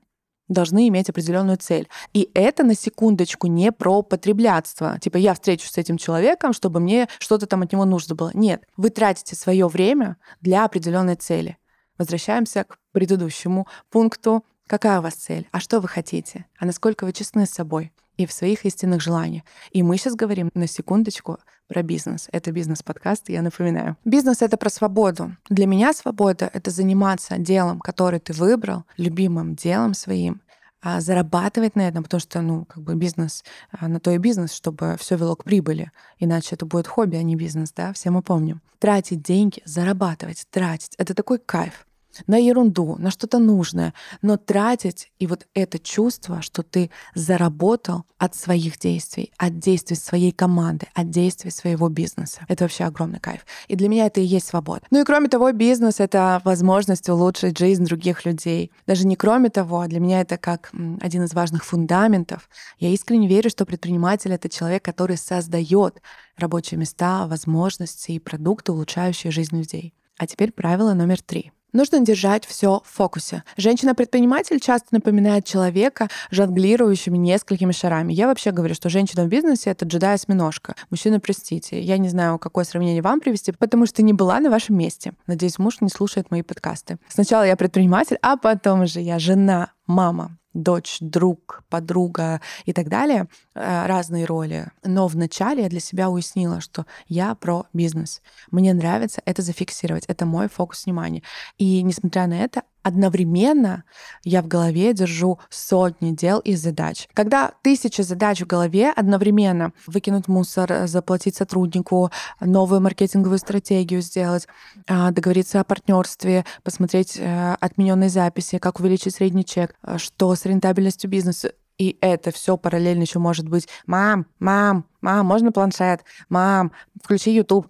должны 0.49 0.89
иметь 0.89 1.09
определенную 1.09 1.57
цель. 1.57 1.89
И 2.13 2.31
это 2.35 2.65
на 2.65 2.75
секундочку 2.75 3.47
не 3.47 3.73
про 3.73 4.03
потреблятство. 4.03 4.99
Типа 5.01 5.17
я 5.17 5.35
встречусь 5.35 5.71
с 5.71 5.79
этим 5.79 5.97
человеком, 5.97 6.53
чтобы 6.53 6.81
мне 6.81 7.09
что-то 7.19 7.47
там 7.47 7.63
от 7.63 7.73
него 7.73 7.85
нужно 7.85 8.15
было. 8.15 8.31
Нет, 8.35 8.65
вы 8.77 8.91
тратите 8.91 9.37
свое 9.37 9.67
время 9.67 10.17
для 10.41 10.65
определенной 10.65 11.17
цели. 11.17 11.57
Возвращаемся 11.99 12.65
к 12.65 12.79
предыдущему 12.93 13.67
пункту. 13.91 14.45
Какая 14.67 14.99
у 15.01 15.03
вас 15.03 15.15
цель? 15.15 15.49
А 15.53 15.61
что 15.61 15.81
вы 15.81 15.89
хотите? 15.89 16.47
А 16.59 16.67
насколько 16.67 17.05
вы 17.05 17.13
честны 17.13 17.47
с 17.47 17.51
собой? 17.51 17.93
И 18.16 18.26
в 18.26 18.33
своих 18.33 18.64
истинных 18.64 19.00
желаниях. 19.00 19.44
И 19.71 19.83
мы 19.83 19.97
сейчас 19.97 20.14
говорим 20.14 20.50
на 20.54 20.66
секундочку 20.66 21.38
про 21.68 21.83
бизнес. 21.83 22.28
Это 22.33 22.52
бизнес-подкаст, 22.52 23.28
я 23.28 23.42
напоминаю. 23.42 23.97
Бизнес— 24.04 24.42
это 24.42 24.56
про 24.56 24.71
свободу. 24.71 25.37
Для 25.49 25.66
меня 25.66 25.92
свобода— 25.92 26.50
это 26.52 26.71
заниматься 26.71 27.38
делом, 27.38 27.80
который 27.80 28.21
ты 28.21 28.33
выбрал, 28.33 28.85
любимым 28.97 29.54
делом 29.54 29.94
своим, 29.94 30.42
а 30.83 31.00
зарабатывать 31.00 31.76
на 31.76 31.88
этом, 31.88 32.04
потому 32.04 32.21
что, 32.21 32.42
ну, 32.42 32.66
как 32.66 32.83
бы 32.83 32.94
бизнес, 32.94 33.42
а, 33.73 33.88
на 33.88 34.00
то 34.00 34.11
и 34.11 34.18
бизнес, 34.18 34.52
чтобы 34.52 34.97
все 34.99 35.16
вело 35.16 35.35
к 35.35 35.44
прибыли. 35.44 35.90
Иначе 36.18 36.56
это 36.56 36.66
будет 36.66 36.87
хобби, 36.87 37.16
а 37.16 37.23
не 37.23 37.37
бизнес, 37.37 37.73
да, 37.73 37.94
все 37.94 38.11
мы 38.11 38.23
помним. 38.23 38.61
Тратить 38.78 39.23
деньги, 39.23 39.62
зарабатывать, 39.64 40.47
тратить— 40.50 40.94
это 40.99 41.14
такой 41.14 41.38
кайф 41.38 41.87
на 42.26 42.37
ерунду, 42.37 42.97
на 42.99 43.11
что-то 43.11 43.38
нужное, 43.38 43.94
но 44.23 44.37
тратить 44.37 45.11
и 45.18 45.26
вот 45.26 45.47
это 45.54 45.78
чувство, 45.78 46.42
что 46.42 46.62
ты 46.62 46.90
заработал 47.14 48.04
от 48.18 48.35
своих 48.35 48.78
действий, 48.78 49.33
от 49.37 49.59
действий 49.59 49.97
своей 49.97 50.33
команды, 50.33 50.87
от 50.94 51.11
действий 51.11 51.50
своего 51.50 51.88
бизнеса. 51.88 52.40
Это 52.49 52.64
вообще 52.64 52.85
огромный 52.85 53.21
кайф. 53.21 53.44
И 53.68 53.76
для 53.76 53.88
меня 53.88 54.06
это 54.06 54.21
и 54.21 54.25
есть 54.25 54.47
свобода. 54.47 54.83
Ну 54.90 55.00
и 55.00 55.04
кроме 55.04 55.28
того, 55.28 55.52
бизнес— 55.52 55.97
это 56.00 56.40
возможность 56.44 57.09
улучшить 57.09 57.59
жизнь 57.59 57.85
других 57.85 58.25
людей. 58.25 58.71
Даже 58.87 59.06
не 59.06 59.16
кроме 59.16 59.50
того, 59.50 59.80
а 59.80 59.88
для 59.88 60.00
меня 60.00 60.21
это 60.21 60.38
как 60.38 60.71
один 61.00 61.25
из 61.25 61.35
важных 61.35 61.64
фундаментов. 61.64 62.49
Я 62.78 62.90
искренне 62.90 63.28
верю, 63.28 63.50
что 63.50 63.66
предприниматель— 63.66 64.33
это 64.35 64.49
человек, 64.49 64.85
который 64.85 65.16
создает 65.16 66.00
рабочие 66.37 66.78
места, 66.78 67.26
возможности 67.26 68.12
и 68.12 68.18
продукты, 68.18 68.73
улучшающие 68.73 69.30
жизнь 69.30 69.56
людей. 69.56 69.94
А 70.18 70.26
теперь 70.26 70.52
правило 70.52 70.94
номер 70.94 71.21
три. 71.21 71.52
Нужно 71.75 71.99
держать 72.00 72.47
все 72.47 72.81
в 72.85 72.88
фокусе. 72.88 73.43
Женщина-предприниматель 73.57 74.61
часто 74.61 74.87
напоминает 74.93 75.45
человека, 75.45 76.09
жонглирующими 76.31 77.19
несколькими 77.19 77.73
шарами. 77.73 78.12
Я 78.12 78.28
вообще 78.28 78.52
говорю, 78.52 78.75
что 78.75 78.88
женщина 78.88 79.25
в 79.25 79.28
бизнесе— 79.28 79.71
это 79.73 79.85
джедай-осьминожка. 79.85 80.76
Мужчина, 80.90 81.19
простите. 81.19 81.81
Я 81.81 81.99
не 81.99 82.09
знаю, 82.09 82.38
какое 82.38 82.64
сравнение 82.64 83.02
вам 83.02 83.19
привести, 83.19 83.50
потому 83.50 83.87
что 83.87 84.02
не 84.02 84.12
была 84.12 84.38
на 84.38 84.50
вашем 84.50 84.78
месте. 84.78 85.14
Надеюсь, 85.26 85.59
муж 85.59 85.81
не 85.81 85.88
слушает 85.88 86.31
мои 86.31 86.43
подкасты. 86.43 86.99
Сначала 87.09 87.43
я 87.43 87.57
предприниматель, 87.57 88.19
а 88.23 88.37
потом 88.37 88.83
уже 88.83 89.00
я 89.00 89.19
жена, 89.19 89.73
мама, 89.88 90.38
дочь, 90.55 90.99
друг, 91.01 91.63
подруга 91.69 92.41
и 92.65 92.73
так 92.73 92.89
далее, 92.89 93.29
э, 93.55 93.87
разные 93.87 94.25
роли. 94.25 94.69
Но 94.83 95.07
вначале 95.09 95.65
я 95.65 95.69
для 95.69 95.81
себя 95.81 96.09
уяснила, 96.09 96.61
что 96.61 96.87
я 97.09 97.35
про 97.35 97.67
бизнес. 97.73 98.23
Мне 98.51 98.73
нравится 98.73 99.21
это 99.25 99.43
зафиксировать, 99.43 100.05
это 100.07 100.25
мой 100.25 100.49
фокус 100.49 100.87
внимания. 100.87 101.23
И 101.59 101.83
несмотря 101.83 102.27
на 102.27 102.41
это, 102.41 102.63
одновременно 102.85 103.83
я 104.23 104.43
в 104.43 104.47
голове 104.47 104.93
держу 104.93 105.41
сотни 105.49 106.12
дел 106.12 106.38
и 106.38 106.55
задач. 106.55 107.09
Когда 107.14 107.53
тысяча 107.62 108.03
задач 108.03 108.43
в 108.43 108.47
голове 108.47 108.93
одновременно 108.95 109.73
выкинуть 109.87 110.29
мусор, 110.29 110.87
заплатить 110.87 111.35
сотруднику, 111.35 112.11
новую 112.41 112.81
маркетинговую 112.81 113.38
стратегию 113.38 114.03
сделать, 114.03 114.47
а, 114.87 115.11
договориться 115.11 115.61
о 115.61 115.64
партнерстве, 115.64 116.45
посмотреть 116.62 117.17
э, 117.19 117.57
отмененные 117.59 118.11
записи, 118.11 118.59
как 118.59 118.81
увеличить 118.81 119.14
средний 119.14 119.45
чек, 119.45 119.75
э, 119.83 119.97
что 119.99 120.35
с 120.35 120.45
рентабельностью 120.45 121.09
бизнеса, 121.09 121.53
и 121.79 121.97
это 122.00 122.31
все 122.31 122.57
параллельно 122.57 123.03
еще 123.03 123.19
может 123.19 123.49
быть 123.49 123.67
«Мам, 123.87 124.26
мам, 124.38 124.87
мам, 125.00 125.26
можно 125.26 125.50
планшет? 125.53 126.05
Мам, 126.29 126.71
включи 127.03 127.33
YouTube». 127.33 127.67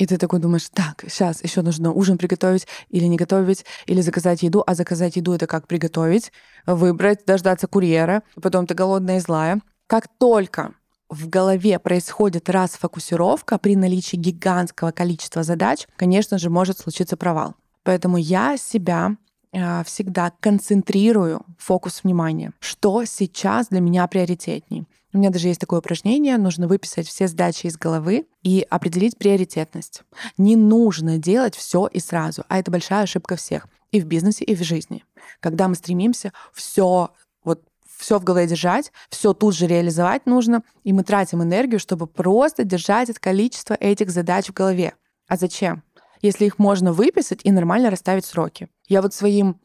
И 0.00 0.06
ты 0.06 0.16
такой 0.16 0.38
думаешь, 0.38 0.70
так, 0.72 1.04
сейчас 1.08 1.44
еще 1.44 1.60
нужно 1.60 1.92
ужин 1.92 2.16
приготовить 2.16 2.66
или 2.88 3.04
не 3.04 3.18
готовить, 3.18 3.66
или 3.84 4.00
заказать 4.00 4.42
еду. 4.42 4.64
А 4.66 4.74
заказать 4.74 5.16
еду— 5.16 5.32
это 5.34 5.46
как 5.46 5.66
приготовить, 5.66 6.32
выбрать, 6.64 7.26
дождаться 7.26 7.66
курьера, 7.66 8.22
потом 8.40 8.66
ты 8.66 8.72
голодная 8.72 9.18
и 9.18 9.20
злая. 9.20 9.60
Как 9.86 10.08
только 10.16 10.72
в 11.10 11.28
голове 11.28 11.78
происходит 11.78 12.48
расфокусировка 12.48 13.58
при 13.58 13.76
наличии 13.76 14.16
гигантского 14.16 14.90
количества 14.90 15.42
задач, 15.42 15.86
конечно 15.96 16.38
же, 16.38 16.48
может 16.48 16.78
случиться 16.78 17.18
провал. 17.18 17.56
Поэтому 17.82 18.16
я 18.16 18.56
себя 18.56 19.16
а, 19.52 19.84
всегда 19.84 20.32
концентрирую 20.40 21.44
фокус 21.58 22.04
внимания. 22.04 22.54
Что 22.60 23.04
сейчас 23.04 23.68
для 23.68 23.80
меня 23.80 24.06
приоритетней? 24.06 24.86
У 25.12 25.18
меня 25.18 25.30
даже 25.30 25.48
есть 25.48 25.60
такое 25.60 25.80
упражнение, 25.80 26.38
нужно 26.38 26.68
выписать 26.68 27.08
все 27.08 27.26
задачи 27.26 27.66
из 27.66 27.76
головы 27.76 28.26
и 28.42 28.64
определить 28.70 29.18
приоритетность. 29.18 30.02
Не 30.38 30.54
нужно 30.54 31.18
делать 31.18 31.56
все 31.56 31.88
и 31.88 31.98
сразу, 31.98 32.44
а 32.48 32.58
это 32.58 32.70
большая 32.70 33.02
ошибка 33.02 33.34
всех 33.36 33.66
и 33.90 34.00
в 34.00 34.06
бизнесе, 34.06 34.44
и 34.44 34.54
в 34.54 34.62
жизни. 34.62 35.04
Когда 35.40 35.66
мы 35.66 35.74
стремимся 35.74 36.32
все 36.52 37.10
вот 37.42 37.64
все 37.98 38.18
в 38.20 38.24
голове 38.24 38.46
держать, 38.46 38.92
все 39.08 39.34
тут 39.34 39.54
же 39.54 39.66
реализовать 39.66 40.26
нужно, 40.26 40.62
и 40.84 40.92
мы 40.92 41.02
тратим 41.02 41.42
энергию, 41.42 41.80
чтобы 41.80 42.06
просто 42.06 42.62
держать 42.62 43.10
это 43.10 43.20
количество 43.20 43.74
этих 43.74 44.10
задач 44.10 44.48
в 44.48 44.52
голове. 44.52 44.94
А 45.26 45.36
зачем? 45.36 45.82
Если 46.22 46.44
их 46.44 46.58
можно 46.58 46.92
выписать 46.92 47.40
и 47.44 47.50
нормально 47.50 47.90
расставить 47.90 48.26
сроки. 48.26 48.68
Я 48.88 49.02
вот 49.02 49.12
своим 49.12 49.60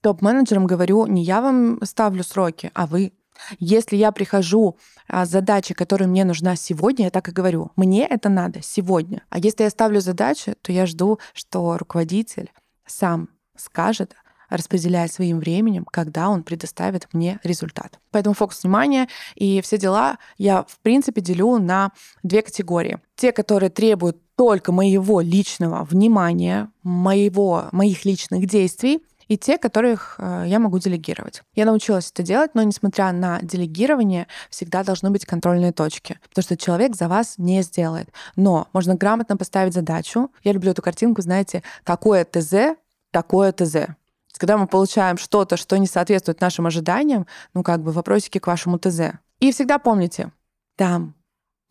топ-менеджерам 0.00 0.66
говорю, 0.66 1.06
не 1.06 1.22
я 1.22 1.40
вам 1.40 1.80
ставлю 1.84 2.24
сроки, 2.24 2.70
а 2.74 2.86
вы. 2.86 3.12
Если 3.58 3.96
я 3.96 4.12
прихожу 4.12 4.76
а, 5.08 5.26
с 5.26 5.30
задачей, 5.30 5.74
которая 5.74 6.08
мне 6.08 6.24
нужна 6.24 6.56
сегодня, 6.56 7.06
я 7.06 7.10
так 7.10 7.28
и 7.28 7.32
говорю, 7.32 7.72
мне 7.76 8.06
это 8.06 8.28
надо 8.28 8.62
сегодня. 8.62 9.22
А 9.28 9.38
если 9.38 9.64
я 9.64 9.70
ставлю 9.70 10.00
задачи, 10.00 10.54
то 10.62 10.72
я 10.72 10.86
жду, 10.86 11.18
что 11.32 11.76
руководитель 11.76 12.52
сам 12.86 13.28
скажет, 13.56 14.14
распределяя 14.50 15.08
своим 15.08 15.38
временем, 15.38 15.84
когда 15.84 16.28
он 16.28 16.42
предоставит 16.42 17.08
мне 17.12 17.40
результат. 17.42 17.98
Поэтому 18.10 18.34
фокус 18.34 18.62
внимания 18.62 19.08
и 19.34 19.60
все 19.62 19.78
дела 19.78 20.18
я, 20.38 20.64
в 20.64 20.78
принципе, 20.80 21.20
делю 21.20 21.58
на 21.58 21.90
две 22.22 22.42
категории. 22.42 22.98
Те, 23.16 23.32
которые 23.32 23.70
требуют 23.70 24.18
только 24.36 24.72
моего 24.72 25.20
личного 25.20 25.84
внимания, 25.84 26.70
моего, 26.82 27.68
моих 27.72 28.04
личных 28.04 28.46
действий, 28.46 29.00
и 29.28 29.36
те, 29.36 29.58
которых 29.58 30.16
э, 30.18 30.44
я 30.46 30.58
могу 30.58 30.78
делегировать. 30.78 31.42
Я 31.54 31.64
научилась 31.64 32.10
это 32.10 32.22
делать, 32.22 32.54
но 32.54 32.62
несмотря 32.62 33.12
на 33.12 33.40
делегирование, 33.40 34.26
всегда 34.50 34.82
должны 34.84 35.10
быть 35.10 35.24
контрольные 35.24 35.72
точки, 35.72 36.18
потому 36.28 36.42
что 36.42 36.56
человек 36.56 36.96
за 36.96 37.08
вас 37.08 37.34
не 37.38 37.62
сделает. 37.62 38.10
Но 38.36 38.68
можно 38.72 38.94
грамотно 38.94 39.36
поставить 39.36 39.74
задачу. 39.74 40.30
Я 40.42 40.52
люблю 40.52 40.72
эту 40.72 40.82
картинку, 40.82 41.22
знаете, 41.22 41.62
какое 41.84 42.24
ТЗ, 42.24 42.76
такое 43.10 43.52
ТЗ. 43.52 43.76
Когда 44.36 44.58
мы 44.58 44.66
получаем 44.66 45.16
что-то, 45.16 45.56
что 45.56 45.78
не 45.78 45.86
соответствует 45.86 46.40
нашим 46.40 46.66
ожиданиям, 46.66 47.26
ну 47.54 47.62
как 47.62 47.82
бы 47.82 47.92
вопросики 47.92 48.38
к 48.38 48.46
вашему 48.46 48.78
ТЗ. 48.78 49.12
И 49.38 49.52
всегда 49.52 49.78
помните, 49.78 50.32
там, 50.76 51.14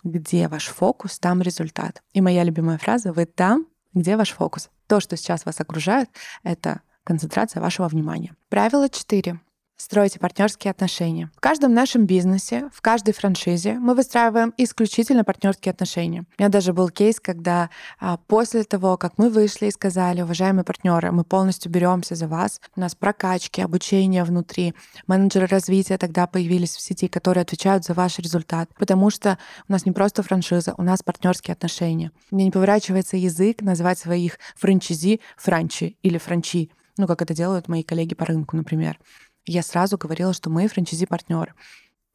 где 0.03 0.47
ваш 0.47 0.67
фокус, 0.67 1.19
там 1.19 1.41
результат. 1.41 2.01
И 2.13 2.21
моя 2.21 2.43
любимая 2.43 2.77
фраза— 2.77 3.11
вы 3.13 3.25
там, 3.25 3.67
где 3.93 4.17
ваш 4.17 4.31
фокус. 4.31 4.69
То, 4.87 4.99
что 4.99 5.17
сейчас 5.17 5.45
вас 5.45 5.59
окружает, 5.59 6.09
это 6.43 6.81
концентрация 7.03 7.61
вашего 7.61 7.87
внимания. 7.87 8.35
Правило 8.49 8.89
4. 8.89 9.39
Стройте 9.75 10.19
партнерские 10.19 10.71
отношения. 10.71 11.31
В 11.35 11.41
каждом 11.41 11.73
нашем 11.73 12.05
бизнесе, 12.05 12.69
в 12.71 12.81
каждой 12.81 13.13
франшизе 13.13 13.73
мы 13.73 13.95
выстраиваем 13.95 14.53
исключительно 14.55 15.23
партнерские 15.23 15.71
отношения. 15.71 16.21
У 16.21 16.41
меня 16.41 16.49
даже 16.49 16.73
был 16.73 16.89
кейс, 16.89 17.19
когда 17.19 17.69
а, 17.99 18.17
после 18.17 18.63
того, 18.63 18.97
как 18.97 19.17
мы 19.17 19.29
вышли 19.29 19.65
и 19.65 19.71
сказали, 19.71 20.21
уважаемые 20.21 20.63
партнеры, 20.63 21.11
мы 21.11 21.23
полностью 21.23 21.71
беремся 21.71 22.13
за 22.13 22.27
вас, 22.27 22.61
у 22.75 22.79
нас 22.79 22.93
прокачки, 22.93 23.61
обучение 23.61 24.23
внутри, 24.23 24.75
менеджеры 25.07 25.47
развития 25.47 25.97
тогда 25.97 26.27
появились 26.27 26.75
в 26.75 26.81
сети, 26.81 27.07
которые 27.07 27.41
отвечают 27.41 27.83
за 27.83 27.93
ваш 27.93 28.19
результат, 28.19 28.69
потому 28.77 29.09
что 29.09 29.39
у 29.67 29.71
нас 29.71 29.85
не 29.87 29.91
просто 29.91 30.21
франшиза, 30.21 30.75
у 30.77 30.83
нас 30.83 31.01
партнерские 31.01 31.53
отношения. 31.53 32.11
Мне 32.29 32.45
не 32.45 32.51
поворачивается 32.51 33.17
язык 33.17 33.61
называть 33.61 33.97
своих 33.97 34.37
франчизи 34.55 35.19
франчи 35.35 35.97
или 36.03 36.19
франчи 36.19 36.71
ну, 36.97 37.07
как 37.07 37.21
это 37.21 37.33
делают 37.33 37.67
мои 37.67 37.83
коллеги 37.83 38.15
по 38.15 38.25
рынку, 38.25 38.55
например. 38.55 38.99
Я 39.45 39.61
сразу 39.61 39.97
говорила, 39.97 40.33
что 40.33 40.49
мы 40.49 40.67
франчизи-партнеры. 40.67 41.53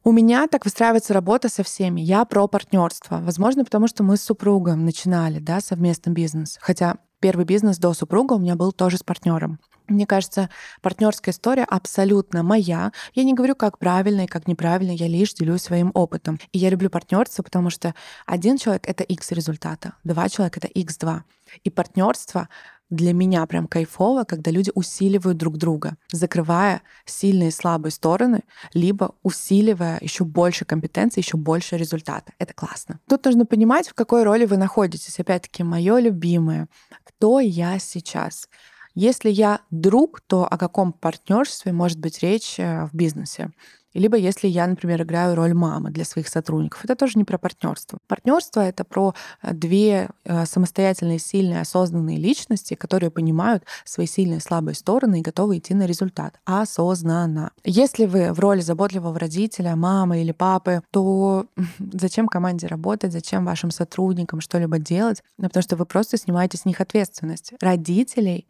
У 0.04 0.12
меня 0.12 0.46
так 0.46 0.64
выстраивается 0.64 1.12
работа 1.12 1.48
со 1.48 1.62
всеми. 1.62 2.00
Я 2.00 2.24
про 2.24 2.46
партнерство. 2.46 3.18
Возможно, 3.18 3.64
потому 3.64 3.88
что 3.88 4.02
мы 4.02 4.16
с 4.16 4.22
супругом 4.22 4.84
начинали, 4.84 5.38
да, 5.38 5.60
совместный 5.60 6.12
бизнес. 6.12 6.56
Хотя 6.60 6.96
первый 7.20 7.44
бизнес 7.44 7.78
до 7.78 7.92
супруга 7.92 8.34
у 8.34 8.38
меня 8.38 8.54
был 8.54 8.72
тоже 8.72 8.96
с 8.96 9.02
партнером. 9.02 9.58
Мне 9.88 10.06
кажется, 10.06 10.50
партнерская 10.82 11.32
история 11.32 11.64
абсолютно 11.64 12.42
моя. 12.42 12.92
Я 13.14 13.24
не 13.24 13.34
говорю, 13.34 13.54
как 13.54 13.78
правильно 13.78 14.22
и 14.22 14.26
как 14.26 14.46
неправильно, 14.46 14.92
я 14.92 15.08
лишь 15.08 15.34
делюсь 15.34 15.62
своим 15.62 15.90
опытом. 15.94 16.38
И 16.52 16.58
я 16.58 16.70
люблю 16.70 16.90
партнерство, 16.90 17.42
потому 17.42 17.70
что 17.70 17.94
один 18.26 18.58
человек— 18.58 18.82
это 18.86 19.02
X 19.02 19.32
результата, 19.32 19.94
два 20.04 20.28
человека— 20.28 20.60
это 20.62 20.68
X2. 20.68 21.22
И 21.64 21.70
партнерство 21.70 22.48
для 22.90 23.12
меня 23.12 23.44
прям 23.46 23.66
кайфово, 23.66 24.24
когда 24.24 24.50
люди 24.50 24.70
усиливают 24.74 25.38
друг 25.38 25.56
друга, 25.58 25.96
закрывая 26.10 26.82
сильные 27.04 27.48
и 27.48 27.52
слабые 27.52 27.92
стороны, 27.92 28.42
либо 28.72 29.14
усиливая 29.22 29.98
еще 30.00 30.24
больше 30.24 30.64
компетенций, 30.64 31.20
еще 31.20 31.36
больше 31.36 31.76
результата. 31.76 32.32
Это 32.38 32.54
классно. 32.54 33.00
Тут 33.08 33.24
нужно 33.24 33.44
понимать, 33.46 33.88
в 33.88 33.94
какой 33.94 34.22
роли 34.22 34.46
вы 34.46 34.56
находитесь. 34.56 35.20
Опять-таки, 35.20 35.62
мое 35.62 35.98
любимое. 35.98 36.68
Кто 37.04 37.40
я 37.40 37.78
сейчас? 37.78 38.48
Если 38.94 39.30
я 39.30 39.60
друг, 39.70 40.20
то 40.20 40.46
о 40.50 40.58
каком 40.58 40.92
партнерстве 40.92 41.72
может 41.72 41.98
быть 41.98 42.20
речь 42.22 42.58
э, 42.58 42.86
в 42.86 42.94
бизнесе? 42.94 43.52
Либо 43.98 44.16
если 44.16 44.48
я, 44.48 44.66
например, 44.66 45.02
играю 45.02 45.34
роль 45.34 45.54
мамы 45.54 45.90
для 45.90 46.04
своих 46.04 46.28
сотрудников, 46.28 46.84
это 46.84 46.94
тоже 46.94 47.14
не 47.16 47.24
про 47.24 47.38
партнерство. 47.38 47.98
Партнерство 48.06 48.60
это 48.60 48.84
про 48.84 49.14
э, 49.42 49.52
две 49.52 50.08
э, 50.24 50.46
самостоятельные, 50.46 51.18
сильные, 51.18 51.60
осознанные 51.60 52.16
личности, 52.16 52.74
которые 52.74 53.10
понимают 53.10 53.64
свои 53.84 54.06
сильные 54.06 54.38
и 54.38 54.40
слабые 54.40 54.74
стороны 54.74 55.20
и 55.20 55.22
готовы 55.22 55.58
идти 55.58 55.74
на 55.74 55.86
результат 55.86 56.34
осознанно. 56.44 57.50
Если 57.64 58.06
вы 58.06 58.32
в 58.32 58.40
роли 58.40 58.60
заботливого 58.60 59.18
родителя, 59.18 59.76
мамы 59.76 60.22
или 60.22 60.32
папы, 60.32 60.82
то 60.90 61.46
зачем 61.78 62.28
команде 62.28 62.66
работать, 62.66 63.12
зачем 63.12 63.44
вашим 63.44 63.70
сотрудникам 63.70 64.40
что-либо 64.40 64.78
делать? 64.78 65.22
Ну, 65.38 65.48
потому 65.48 65.62
что 65.62 65.76
вы 65.76 65.84
просто 65.84 66.16
снимаете 66.16 66.56
с 66.56 66.64
них 66.64 66.80
ответственность. 66.80 67.52
Родителей 67.60 68.46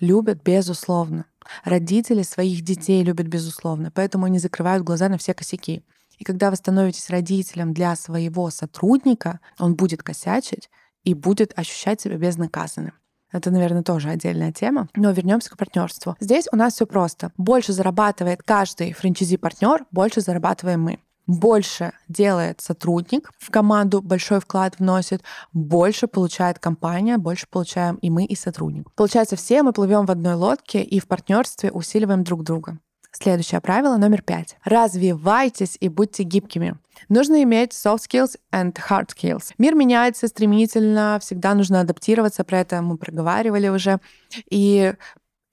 любят 0.00 0.42
безусловно. 0.42 1.26
Родители 1.64 2.22
своих 2.22 2.62
детей 2.62 3.02
любят 3.02 3.26
безусловно, 3.26 3.90
поэтому 3.90 4.26
они 4.26 4.38
закрывают 4.38 4.84
глаза 4.84 5.08
на 5.08 5.18
все 5.18 5.34
косяки. 5.34 5.84
И 6.18 6.24
когда 6.24 6.50
вы 6.50 6.56
становитесь 6.56 7.08
родителем 7.10 7.72
для 7.72 7.96
своего 7.96 8.50
сотрудника, 8.50 9.40
он 9.58 9.74
будет 9.74 10.02
косячить 10.02 10.68
и 11.02 11.14
будет 11.14 11.58
ощущать 11.58 12.00
себя 12.00 12.16
безнаказанным. 12.16 12.92
Это, 13.32 13.50
наверное, 13.50 13.82
тоже 13.82 14.10
отдельная 14.10 14.52
тема. 14.52 14.88
Но 14.96 15.12
вернемся 15.12 15.50
к 15.50 15.56
партнерству. 15.56 16.16
Здесь 16.20 16.46
у 16.52 16.56
нас 16.56 16.74
все 16.74 16.86
просто. 16.86 17.32
Больше 17.36 17.72
зарабатывает 17.72 18.42
каждый 18.42 18.92
франчайзи-партнер, 18.92 19.86
больше 19.92 20.20
зарабатываем 20.20 20.82
мы 20.82 20.98
больше 21.30 21.92
делает 22.08 22.60
сотрудник, 22.60 23.30
в 23.38 23.50
команду 23.50 24.02
большой 24.02 24.40
вклад 24.40 24.78
вносит, 24.78 25.22
больше 25.52 26.06
получает 26.06 26.58
компания, 26.58 27.18
больше 27.18 27.46
получаем 27.48 27.96
и 27.96 28.10
мы, 28.10 28.24
и 28.24 28.34
сотрудник. 28.34 28.90
Получается, 28.94 29.36
все 29.36 29.62
мы 29.62 29.72
плывем 29.72 30.06
в 30.06 30.10
одной 30.10 30.34
лодке 30.34 30.82
и 30.82 30.98
в 30.98 31.06
партнерстве 31.06 31.70
усиливаем 31.70 32.24
друг 32.24 32.42
друга. 32.42 32.78
Следующее 33.12 33.60
правило 33.60 33.96
номер 33.96 34.22
пять. 34.22 34.56
Развивайтесь 34.64 35.76
и 35.80 35.88
будьте 35.88 36.22
гибкими. 36.22 36.76
Нужно 37.08 37.42
иметь 37.42 37.72
soft 37.72 38.02
skills 38.08 38.36
and 38.52 38.72
hard 38.88 39.08
skills. 39.08 39.52
Мир 39.58 39.74
меняется 39.74 40.28
стремительно, 40.28 41.18
всегда 41.20 41.54
нужно 41.54 41.80
адаптироваться, 41.80 42.44
про 42.44 42.60
это 42.60 42.82
мы 42.82 42.98
проговаривали 42.98 43.68
уже. 43.68 43.98
И 44.48 44.94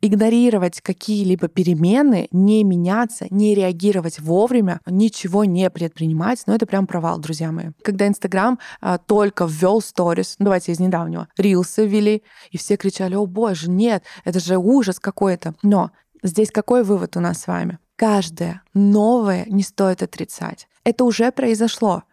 игнорировать 0.02 0.82
какие-либо 0.82 1.48
перемены, 1.48 2.28
не 2.32 2.64
меняться, 2.64 3.26
не 3.30 3.56
реагировать 3.56 4.20
вовремя, 4.20 4.82
ничего 4.86 5.44
не 5.46 5.70
предпринимать, 5.70 6.44
ну 6.46 6.54
это 6.54 6.66
прям 6.66 6.86
провал, 6.86 7.20
друзья 7.20 7.52
мои. 7.52 7.72
Когда 7.84 8.08
Инстаграм 8.08 8.60
а, 8.80 8.98
только 8.98 9.46
ввел 9.46 9.82
сторис, 9.82 10.36
ну 10.40 10.46
давайте 10.46 10.72
из 10.72 10.80
недавнего, 10.80 11.28
рилсы 11.38 11.86
ввели, 11.86 12.24
и 12.52 12.58
все 12.58 12.78
кричали, 12.78 13.16
о 13.16 13.26
боже, 13.26 13.70
нет, 13.70 14.04
это 14.24 14.40
же 14.40 14.58
ужас 14.58 15.00
какой-то. 15.00 15.56
Но 15.64 15.92
здесь 16.22 16.52
какой 16.52 16.84
вывод 16.84 17.18
у 17.18 17.20
нас 17.20 17.42
с 17.42 17.48
вами? 17.48 17.80
Каждое 17.96 18.62
новое 18.76 19.46
не 19.48 19.64
стоит 19.64 20.04
отрицать. 20.04 20.68
Это 20.84 21.04
уже 21.04 21.32
произошло. 21.32 22.04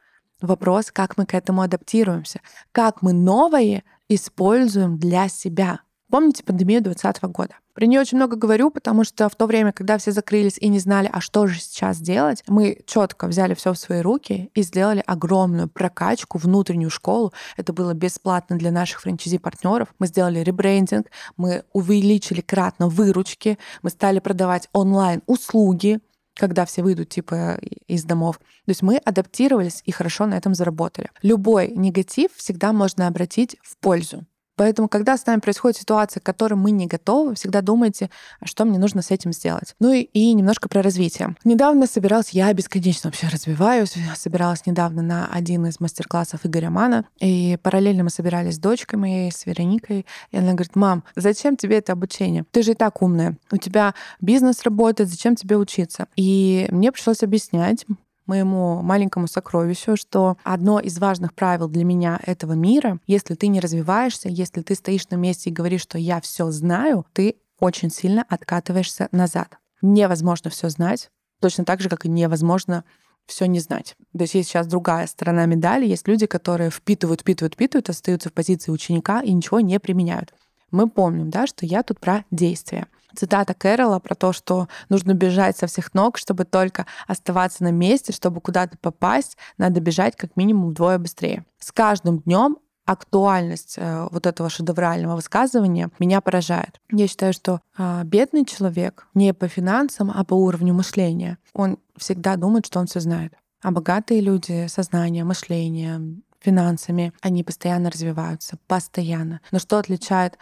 Вопрос, 0.40 0.90
как 0.90 1.16
мы 1.16 1.26
к 1.26 1.34
этому 1.34 1.62
адаптируемся, 1.62 2.40
как 2.72 3.02
мы 3.02 3.12
новое 3.12 3.84
используем 4.08 4.98
для 4.98 5.28
себя. 5.28 5.80
Помните 6.10 6.44
пандемию 6.44 6.82
2020 6.82 7.22
года? 7.24 7.54
Про 7.74 7.86
нее 7.86 8.00
очень 8.00 8.18
много 8.18 8.36
говорю, 8.36 8.70
потому 8.70 9.04
что 9.04 9.28
в 9.28 9.34
то 9.34 9.46
время, 9.46 9.72
когда 9.72 9.98
все 9.98 10.12
закрылись 10.12 10.58
и 10.58 10.68
не 10.68 10.78
знали, 10.78 11.10
а 11.12 11.20
что 11.20 11.46
же 11.46 11.58
сейчас 11.58 11.98
делать, 11.98 12.44
мы 12.46 12.78
четко 12.86 13.26
взяли 13.26 13.54
все 13.54 13.72
в 13.72 13.78
свои 13.78 14.00
руки 14.00 14.50
и 14.54 14.62
сделали 14.62 15.02
огромную 15.06 15.68
прокачку, 15.68 16.38
внутреннюю 16.38 16.90
школу. 16.90 17.32
Это 17.56 17.72
было 17.72 17.94
бесплатно 17.94 18.56
для 18.56 18.70
наших 18.70 19.00
франчайзи-партнеров. 19.00 19.94
Мы 19.98 20.06
сделали 20.06 20.38
ребрендинг, 20.40 21.08
мы 21.36 21.64
увеличили 21.72 22.42
кратно 22.42 22.88
выручки, 22.88 23.58
мы 23.82 23.90
стали 23.90 24.20
продавать 24.20 24.68
онлайн-услуги, 24.72 26.00
когда 26.34 26.64
все 26.66 26.82
выйдут 26.82 27.08
типа 27.08 27.58
из 27.86 28.04
домов. 28.04 28.38
То 28.38 28.70
есть 28.70 28.82
мы 28.82 28.96
адаптировались 28.98 29.82
и 29.84 29.92
хорошо 29.92 30.26
на 30.26 30.34
этом 30.34 30.54
заработали. 30.54 31.10
Любой 31.22 31.68
негатив 31.68 32.32
всегда 32.36 32.72
можно 32.72 33.06
обратить 33.06 33.56
в 33.62 33.76
пользу. 33.78 34.24
Поэтому, 34.56 34.88
когда 34.88 35.16
с 35.16 35.26
нами 35.26 35.40
происходит 35.40 35.78
ситуация, 35.78 36.20
к 36.20 36.24
которой 36.24 36.54
мы 36.54 36.70
не 36.70 36.86
готовы, 36.86 37.34
всегда 37.34 37.60
думайте, 37.60 38.10
что 38.44 38.64
мне 38.64 38.78
нужно 38.78 39.02
с 39.02 39.10
этим 39.10 39.32
сделать. 39.32 39.74
Ну 39.80 39.92
и, 39.92 40.00
и 40.00 40.32
немножко 40.32 40.68
про 40.68 40.82
развитие. 40.82 41.36
Недавно 41.44 41.86
собиралась, 41.86 42.30
я 42.30 42.52
бесконечно 42.52 43.08
вообще 43.08 43.28
развиваюсь, 43.28 43.94
собиралась 44.16 44.66
недавно 44.66 45.02
на 45.02 45.26
один 45.26 45.66
из 45.66 45.80
мастер-классов 45.80 46.40
Игоря 46.44 46.70
Мана, 46.70 47.04
и 47.20 47.58
параллельно 47.62 48.04
мы 48.04 48.10
собирались 48.10 48.56
с 48.56 48.58
дочкой 48.58 48.98
моей, 48.98 49.32
с 49.32 49.46
Вероникой, 49.46 50.06
и 50.30 50.36
она 50.36 50.52
говорит, 50.52 50.76
мам, 50.76 51.04
зачем 51.16 51.56
тебе 51.56 51.78
это 51.78 51.92
обучение? 51.92 52.44
Ты 52.50 52.62
же 52.62 52.72
и 52.72 52.74
так 52.74 53.02
умная, 53.02 53.36
у 53.50 53.56
тебя 53.56 53.94
бизнес 54.20 54.62
работает, 54.62 55.08
зачем 55.08 55.36
тебе 55.36 55.56
учиться? 55.56 56.06
И 56.16 56.68
мне 56.70 56.92
пришлось 56.92 57.22
объяснять, 57.22 57.86
моему 58.26 58.82
маленькому 58.82 59.26
сокровищу, 59.26 59.96
что 59.96 60.36
одно 60.44 60.80
из 60.80 60.98
важных 60.98 61.34
правил 61.34 61.68
для 61.68 61.84
меня 61.84 62.20
этого 62.24 62.52
мира, 62.54 62.98
если 63.06 63.34
ты 63.34 63.48
не 63.48 63.60
развиваешься, 63.60 64.28
если 64.28 64.62
ты 64.62 64.74
стоишь 64.74 65.08
на 65.10 65.16
месте 65.16 65.50
и 65.50 65.52
говоришь, 65.52 65.82
что 65.82 65.98
я 65.98 66.20
все 66.20 66.50
знаю, 66.50 67.06
ты 67.12 67.36
очень 67.60 67.90
сильно 67.90 68.24
откатываешься 68.28 69.08
назад. 69.12 69.58
Невозможно 69.82 70.50
все 70.50 70.68
знать, 70.68 71.10
точно 71.40 71.64
так 71.64 71.80
же, 71.80 71.88
как 71.88 72.06
и 72.06 72.08
невозможно 72.08 72.84
все 73.26 73.46
не 73.46 73.60
знать. 73.60 73.96
То 74.16 74.22
есть 74.22 74.34
есть 74.34 74.48
сейчас 74.48 74.66
другая 74.66 75.06
сторона 75.06 75.46
медали. 75.46 75.86
Есть 75.86 76.06
люди, 76.06 76.26
которые 76.26 76.70
впитывают, 76.70 77.22
впитывают, 77.22 77.54
впитывают, 77.54 77.88
остаются 77.88 78.28
в 78.28 78.32
позиции 78.32 78.70
ученика 78.70 79.22
и 79.22 79.32
ничего 79.32 79.60
не 79.60 79.80
применяют. 79.80 80.34
Мы 80.70 80.88
помним, 80.88 81.30
да, 81.30 81.46
что 81.46 81.64
я 81.64 81.82
тут 81.82 82.00
про 82.00 82.24
действие 82.30 82.86
цитата 83.14 83.54
Кэрола 83.54 83.98
про 83.98 84.14
то, 84.14 84.32
что 84.32 84.68
нужно 84.88 85.14
бежать 85.14 85.56
со 85.56 85.66
всех 85.66 85.94
ног, 85.94 86.18
чтобы 86.18 86.44
только 86.44 86.86
оставаться 87.06 87.62
на 87.64 87.70
месте, 87.70 88.12
чтобы 88.12 88.40
куда-то 88.40 88.76
попасть, 88.78 89.36
надо 89.58 89.80
бежать 89.80 90.16
как 90.16 90.36
минимум 90.36 90.70
вдвое 90.70 90.98
быстрее. 90.98 91.44
С 91.58 91.72
каждым 91.72 92.20
днем 92.20 92.58
актуальность 92.84 93.76
э, 93.78 94.08
вот 94.10 94.26
этого 94.26 94.50
шедеврального 94.50 95.16
высказывания 95.16 95.90
меня 95.98 96.20
поражает. 96.20 96.80
Я 96.90 97.08
считаю, 97.08 97.32
что 97.32 97.60
э, 97.78 98.02
бедный 98.04 98.44
человек 98.44 99.06
не 99.14 99.32
по 99.32 99.48
финансам, 99.48 100.12
а 100.14 100.24
по 100.24 100.34
уровню 100.34 100.74
мышления, 100.74 101.38
он 101.54 101.78
всегда 101.96 102.36
думает, 102.36 102.66
что 102.66 102.80
он 102.80 102.86
все 102.86 103.00
знает. 103.00 103.32
А 103.62 103.70
богатые 103.70 104.20
люди 104.20 104.66
сознание, 104.66 105.24
мышление, 105.24 106.20
финансами, 106.40 107.14
они 107.22 107.42
постоянно 107.42 107.90
развиваются, 107.90 108.58
постоянно. 108.66 109.40
Но 109.50 109.58
что 109.58 109.78
отличает 109.78 110.38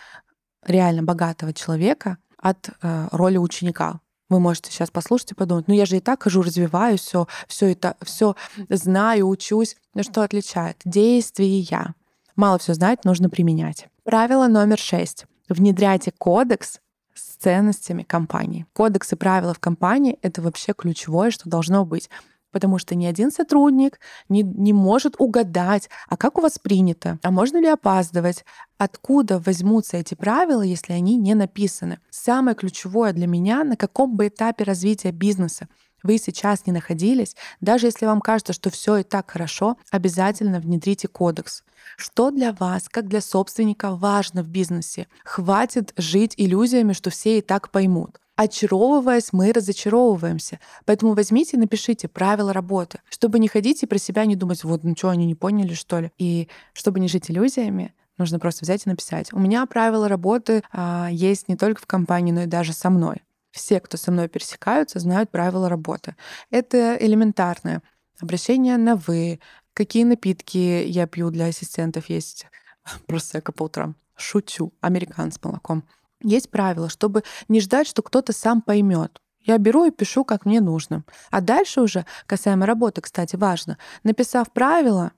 реально 0.67 1.05
богатого 1.05 1.53
человека 1.53 2.19
от 2.43 2.69
э, 2.83 3.09
роли 3.13 3.39
ученика. 3.39 4.01
Вы 4.29 4.41
можете 4.41 4.71
сейчас 4.71 4.91
послушать 4.91 5.33
и 5.33 5.35
подумать, 5.35 5.69
ну 5.69 5.75
я 5.75 5.87
же 5.87 5.97
и 5.97 6.01
так 6.01 6.23
хожу, 6.23 6.43
развиваюсь, 6.43 7.01
все, 7.01 7.27
все 7.49 7.73
это, 7.73 7.97
все 8.03 8.35
знаю, 8.69 9.29
учусь. 9.29 9.77
Но 9.95 10.03
что 10.03 10.23
отличает? 10.23 10.79
Действия. 10.85 11.95
Мало 12.35 12.59
все 12.59 12.75
знать, 12.75 13.05
нужно 13.05 13.31
применять. 13.31 13.89
Правило 14.05 14.49
номер 14.49 14.79
шесть. 14.79 15.27
Внедряйте 15.49 16.13
кодекс 16.17 16.81
с 17.15 17.37
ценностями 17.37 18.03
компании. 18.03 18.67
Кодекс 18.73 19.13
и 19.13 19.17
правила 19.17 19.55
в 19.55 19.61
компании— 19.61 20.19
это 20.23 20.41
вообще 20.41 20.73
ключевое, 20.73 21.31
что 21.31 21.49
должно 21.49 21.85
быть 21.85 22.09
потому 22.53 22.79
что 22.79 22.95
ни 22.95 23.07
один 23.07 23.33
сотрудник 23.33 23.99
не, 24.29 24.43
не 24.43 24.73
может 24.73 25.17
угадать, 25.19 25.91
а 26.09 26.17
как 26.17 26.39
у 26.39 26.43
вас 26.43 26.59
принято, 26.59 27.19
а 27.23 27.31
можно 27.31 27.61
ли 27.61 27.67
опаздывать, 27.67 28.45
откуда 28.79 29.39
возьмутся 29.41 29.97
эти 29.97 30.15
правила, 30.15 30.63
если 30.63 30.93
они 30.93 31.17
не 31.17 31.35
написаны. 31.35 31.99
Самое 32.11 32.55
ключевое 32.55 33.13
для 33.13 33.27
меня, 33.27 33.65
на 33.65 33.77
каком 33.77 34.17
бы 34.17 34.29
этапе 34.29 34.65
развития 34.65 35.11
бизнеса 35.11 35.69
вы 36.03 36.19
сейчас 36.19 36.67
не 36.67 36.73
находились, 36.73 37.37
даже 37.61 37.87
если 37.87 38.07
вам 38.07 38.21
кажется, 38.21 38.53
что 38.53 38.71
все 38.71 38.99
и 38.99 39.03
так 39.03 39.31
хорошо, 39.31 39.77
обязательно 39.91 40.61
внедрите 40.61 41.09
кодекс. 41.09 41.63
Что 41.97 42.31
для 42.31 42.53
вас, 42.53 42.89
как 42.89 43.09
для 43.09 43.21
собственника, 43.21 43.95
важно 43.95 44.43
в 44.43 44.49
бизнесе? 44.49 45.07
Хватит 45.25 45.93
жить 45.97 46.35
иллюзиями, 46.37 46.93
что 46.93 47.11
все 47.11 47.39
и 47.39 47.41
так 47.41 47.71
поймут. 47.71 48.22
Очаровываясь, 48.37 49.33
мы 49.33 49.53
разочаровываемся. 49.53 50.59
Поэтому 50.85 51.15
возьмите 51.15 51.57
и 51.57 51.61
напишите 51.61 52.09
правила 52.09 52.53
работы, 52.53 53.01
чтобы 53.09 53.39
не 53.39 53.49
ходить 53.49 53.83
и 53.83 53.87
про 53.87 53.99
себя 53.99 54.25
не 54.25 54.37
думать, 54.37 54.65
вот, 54.65 54.85
ну 54.85 54.95
что, 54.97 55.11
они 55.11 55.27
не 55.27 55.35
поняли, 55.35 55.75
что 55.75 56.01
ли. 56.01 56.13
И 56.19 56.49
чтобы 56.73 57.01
не 57.01 57.09
жить 57.09 57.31
иллюзиями, 57.31 57.95
нужно 58.19 58.39
просто 58.39 58.65
взять 58.65 58.87
и 58.87 58.89
написать. 58.89 59.33
У 59.33 59.39
меня 59.39 59.67
правила 59.67 60.09
работы 60.09 60.63
а, 60.73 61.09
есть 61.11 61.49
не 61.49 61.57
только 61.57 61.81
в 61.81 61.87
компании, 61.87 62.33
но 62.33 62.43
и 62.43 62.47
даже 62.47 62.73
со 62.73 62.91
мной. 62.91 63.23
Все, 63.51 63.81
кто 63.81 63.97
со 63.99 64.11
мной 64.11 64.29
пересекаются, 64.29 64.99
знают 64.99 65.31
правила 65.31 65.69
работы. 65.69 66.17
Это 66.51 66.97
элементарное. 66.99 67.83
Обращение 68.19 68.79
на 68.79 68.97
«вы», 68.97 69.41
какие 69.75 70.05
напитки 70.05 70.85
я 70.87 71.07
пью 71.07 71.31
для 71.31 71.47
ассистентов 71.47 72.09
есть. 72.09 72.47
Просека 73.07 73.53
по 73.53 73.65
утрам. 73.65 73.95
Шучу. 74.17 74.73
Американ 74.81 75.33
с 75.33 75.43
молоком. 75.43 75.85
Есть 76.23 76.51
правило, 76.51 76.89
чтобы 76.89 77.23
не 77.49 77.61
ждать, 77.61 77.87
что 77.87 78.03
кто-то 78.03 78.33
сам 78.33 78.63
поймет. 78.63 79.21
Я 79.41 79.59
беру 79.59 79.85
и 79.85 79.91
пишу, 79.91 80.25
как 80.25 80.47
мне 80.47 80.61
нужно. 80.61 81.05
А 81.31 81.41
дальше 81.41 81.81
уже, 81.81 82.07
касаемо 82.27 82.65
работы, 82.65 83.01
кстати, 83.01 83.37
важно, 83.37 83.77
написав 84.05 84.53
правила, 84.53 85.13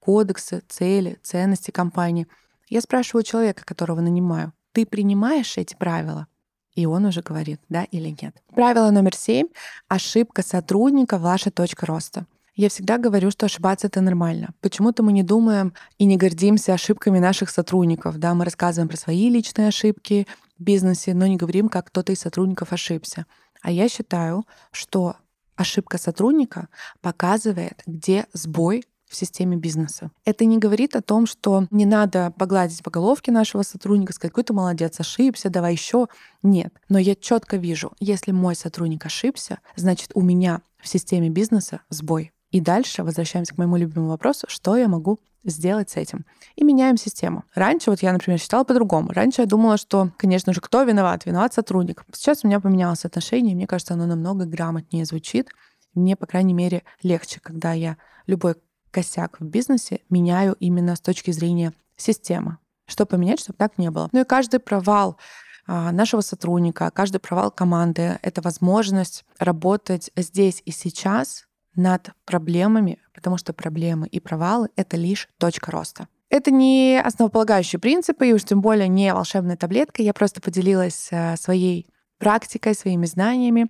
кодексы, 0.00 0.62
цели, 0.68 1.18
ценности 1.22 1.70
компании, 1.70 2.26
я 2.68 2.80
спрашиваю 2.80 3.22
человека, 3.22 3.64
которого 3.64 4.00
нанимаю, 4.00 4.52
ты 4.72 4.84
принимаешь 4.84 5.56
эти 5.56 5.74
правила? 5.74 6.26
И 6.74 6.86
он 6.86 7.06
уже 7.06 7.22
говорит, 7.22 7.60
да 7.68 7.84
или 7.84 8.14
нет. 8.22 8.36
Правило 8.54 8.90
номер 8.90 9.14
семь. 9.16 9.48
Ошибка 9.88 10.42
сотрудника— 10.42 11.18
ваша 11.18 11.50
точка 11.50 11.86
роста. 11.86 12.26
Я 12.54 12.68
всегда 12.68 12.98
говорю, 12.98 13.30
что 13.30 13.46
ошибаться 13.46 13.86
это 13.86 14.00
нормально. 14.00 14.50
Почему-то 14.60 15.02
мы 15.02 15.12
не 15.12 15.22
думаем 15.22 15.74
и 15.98 16.04
не 16.04 16.16
гордимся 16.16 16.74
ошибками 16.74 17.18
наших 17.18 17.50
сотрудников. 17.50 18.18
Да, 18.18 18.34
мы 18.34 18.44
рассказываем 18.44 18.88
про 18.88 18.96
свои 18.96 19.28
личные 19.30 19.68
ошибки 19.68 20.26
в 20.58 20.62
бизнесе, 20.62 21.14
но 21.14 21.26
не 21.26 21.36
говорим, 21.36 21.68
как 21.68 21.88
кто-то 21.88 22.12
из 22.12 22.20
сотрудников 22.20 22.72
ошибся. 22.72 23.26
А 23.62 23.70
я 23.70 23.88
считаю, 23.88 24.46
что 24.70 25.16
ошибка 25.56 25.98
сотрудника 25.98 26.68
показывает, 27.00 27.82
где 27.86 28.26
сбой 28.32 28.84
в 29.08 29.16
системе 29.16 29.56
бизнеса. 29.56 30.10
Это 30.24 30.44
не 30.44 30.58
говорит 30.58 30.94
о 30.94 31.02
том, 31.02 31.26
что 31.26 31.66
не 31.70 31.86
надо 31.86 32.32
погладить 32.38 32.82
по 32.82 32.90
головке 32.90 33.32
нашего 33.32 33.62
сотрудника, 33.62 34.12
сказать, 34.12 34.32
какой 34.32 34.44
ты 34.44 34.52
молодец, 34.52 35.00
ошибся, 35.00 35.50
давай 35.50 35.72
еще. 35.72 36.08
Нет. 36.42 36.74
Но 36.88 36.98
я 36.98 37.14
четко 37.14 37.56
вижу, 37.56 37.92
если 38.00 38.32
мой 38.32 38.54
сотрудник 38.54 39.06
ошибся, 39.06 39.60
значит 39.76 40.10
у 40.14 40.20
меня 40.20 40.60
в 40.78 40.88
системе 40.88 41.30
бизнеса 41.30 41.80
сбой. 41.88 42.32
И 42.50 42.60
дальше 42.60 43.02
возвращаемся 43.02 43.54
к 43.54 43.58
моему 43.58 43.76
любимому 43.76 44.10
вопросу, 44.10 44.46
что 44.48 44.76
я 44.76 44.88
могу 44.88 45.18
сделать 45.44 45.90
с 45.90 45.96
этим. 45.96 46.24
И 46.56 46.64
меняем 46.64 46.96
систему. 46.96 47.44
Раньше, 47.54 47.90
вот 47.90 48.02
я, 48.02 48.12
например, 48.12 48.38
считала 48.38 48.64
по-другому. 48.64 49.12
Раньше 49.12 49.42
я 49.42 49.46
думала, 49.46 49.76
что, 49.76 50.10
конечно 50.16 50.52
же, 50.52 50.60
кто 50.60 50.82
виноват? 50.82 51.26
Виноват 51.26 51.54
сотрудник. 51.54 52.04
Сейчас 52.12 52.44
у 52.44 52.48
меня 52.48 52.60
поменялось 52.60 53.04
отношение, 53.04 53.52
и 53.52 53.56
мне 53.56 53.66
кажется, 53.66 53.94
оно 53.94 54.06
намного 54.06 54.46
грамотнее 54.46 55.04
звучит. 55.04 55.48
Мне, 55.94 56.16
по 56.16 56.26
крайней 56.26 56.54
мере, 56.54 56.82
легче, 57.02 57.40
когда 57.40 57.72
я 57.72 57.96
любой 58.26 58.56
косяк 58.90 59.40
в 59.40 59.44
бизнесе 59.44 60.00
меняю 60.08 60.54
именно 60.58 60.96
с 60.96 61.00
точки 61.00 61.30
зрения 61.30 61.72
системы. 61.96 62.58
Что 62.86 63.04
поменять, 63.04 63.40
чтобы 63.40 63.56
так 63.58 63.76
не 63.78 63.90
было. 63.90 64.08
Ну 64.12 64.20
и 64.20 64.24
каждый 64.24 64.60
провал 64.60 65.18
а, 65.66 65.92
нашего 65.92 66.22
сотрудника, 66.22 66.90
каждый 66.90 67.18
провал 67.18 67.50
команды— 67.50 68.18
это 68.22 68.40
возможность 68.40 69.24
работать 69.38 70.10
здесь 70.16 70.62
и 70.64 70.70
сейчас 70.70 71.47
над 71.78 72.10
проблемами, 72.26 72.98
потому 73.14 73.38
что 73.38 73.54
проблемы 73.54 74.06
и 74.08 74.20
провалы— 74.20 74.68
это 74.76 74.96
лишь 74.96 75.28
точка 75.38 75.70
роста. 75.70 76.08
Это 76.28 76.50
не 76.50 77.00
основополагающие 77.02 77.78
принципы, 77.80 78.28
и 78.28 78.32
уж 78.34 78.44
тем 78.44 78.60
более 78.60 78.88
не 78.88 79.14
волшебная 79.14 79.56
таблетка. 79.56 80.02
Я 80.02 80.12
просто 80.12 80.42
поделилась 80.42 81.08
э, 81.10 81.36
своей 81.36 81.88
практикой, 82.18 82.74
своими 82.74 83.06
знаниями. 83.06 83.68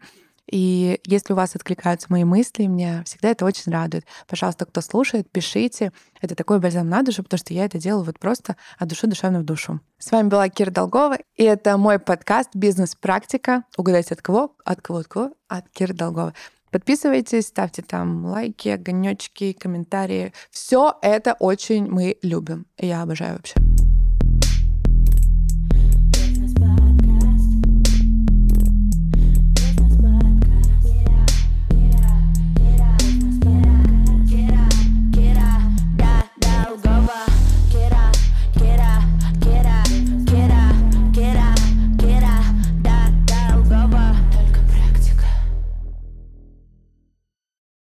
И 0.51 0.99
если 1.05 1.35
у 1.35 1.37
вас 1.37 1.55
откликаются 1.55 2.07
мои 2.11 2.25
мысли, 2.25 2.65
меня 2.65 3.03
всегда 3.05 3.29
это 3.29 3.45
очень 3.45 3.71
радует. 3.71 4.07
Пожалуйста, 4.27 4.65
кто 4.65 4.81
слушает, 4.81 5.31
пишите. 5.31 5.93
Это 6.23 6.35
такой 6.35 6.59
бальзам 6.59 6.89
на 6.89 7.03
душу, 7.03 7.23
потому 7.23 7.39
что 7.39 7.53
я 7.53 7.67
это 7.67 7.79
делаю 7.79 8.05
вот 8.05 8.19
просто 8.19 8.57
от 8.79 8.89
души 8.89 9.07
душевно 9.07 9.41
в 9.41 9.45
душу. 9.45 9.81
С 9.99 10.11
вами 10.11 10.29
была 10.29 10.49
Кира 10.49 10.71
Долгова, 10.71 11.19
и 11.37 11.45
это 11.45 11.77
мой 11.77 11.99
подкаст 11.99 12.51
«Бизнес-практика». 12.55 13.65
Угадайте 13.77 14.15
от 14.15 14.23
кого? 14.23 14.57
От 14.65 14.81
кого? 14.81 15.01
От 15.01 15.09
кого? 15.09 15.33
От 15.49 15.69
Киры 15.69 15.93
Долгова. 15.93 16.33
Подписывайтесь, 16.71 17.47
ставьте 17.47 17.83
там 17.83 18.27
лайки, 18.27 18.69
огонечки, 18.69 19.53
комментарии. 19.53 20.33
Все 20.51 20.95
это 21.03 21.35
очень 21.39 21.91
мы 21.91 22.17
любим. 22.23 22.67
Я 22.79 23.03
обожаю 23.03 23.37
вообще. 23.37 23.68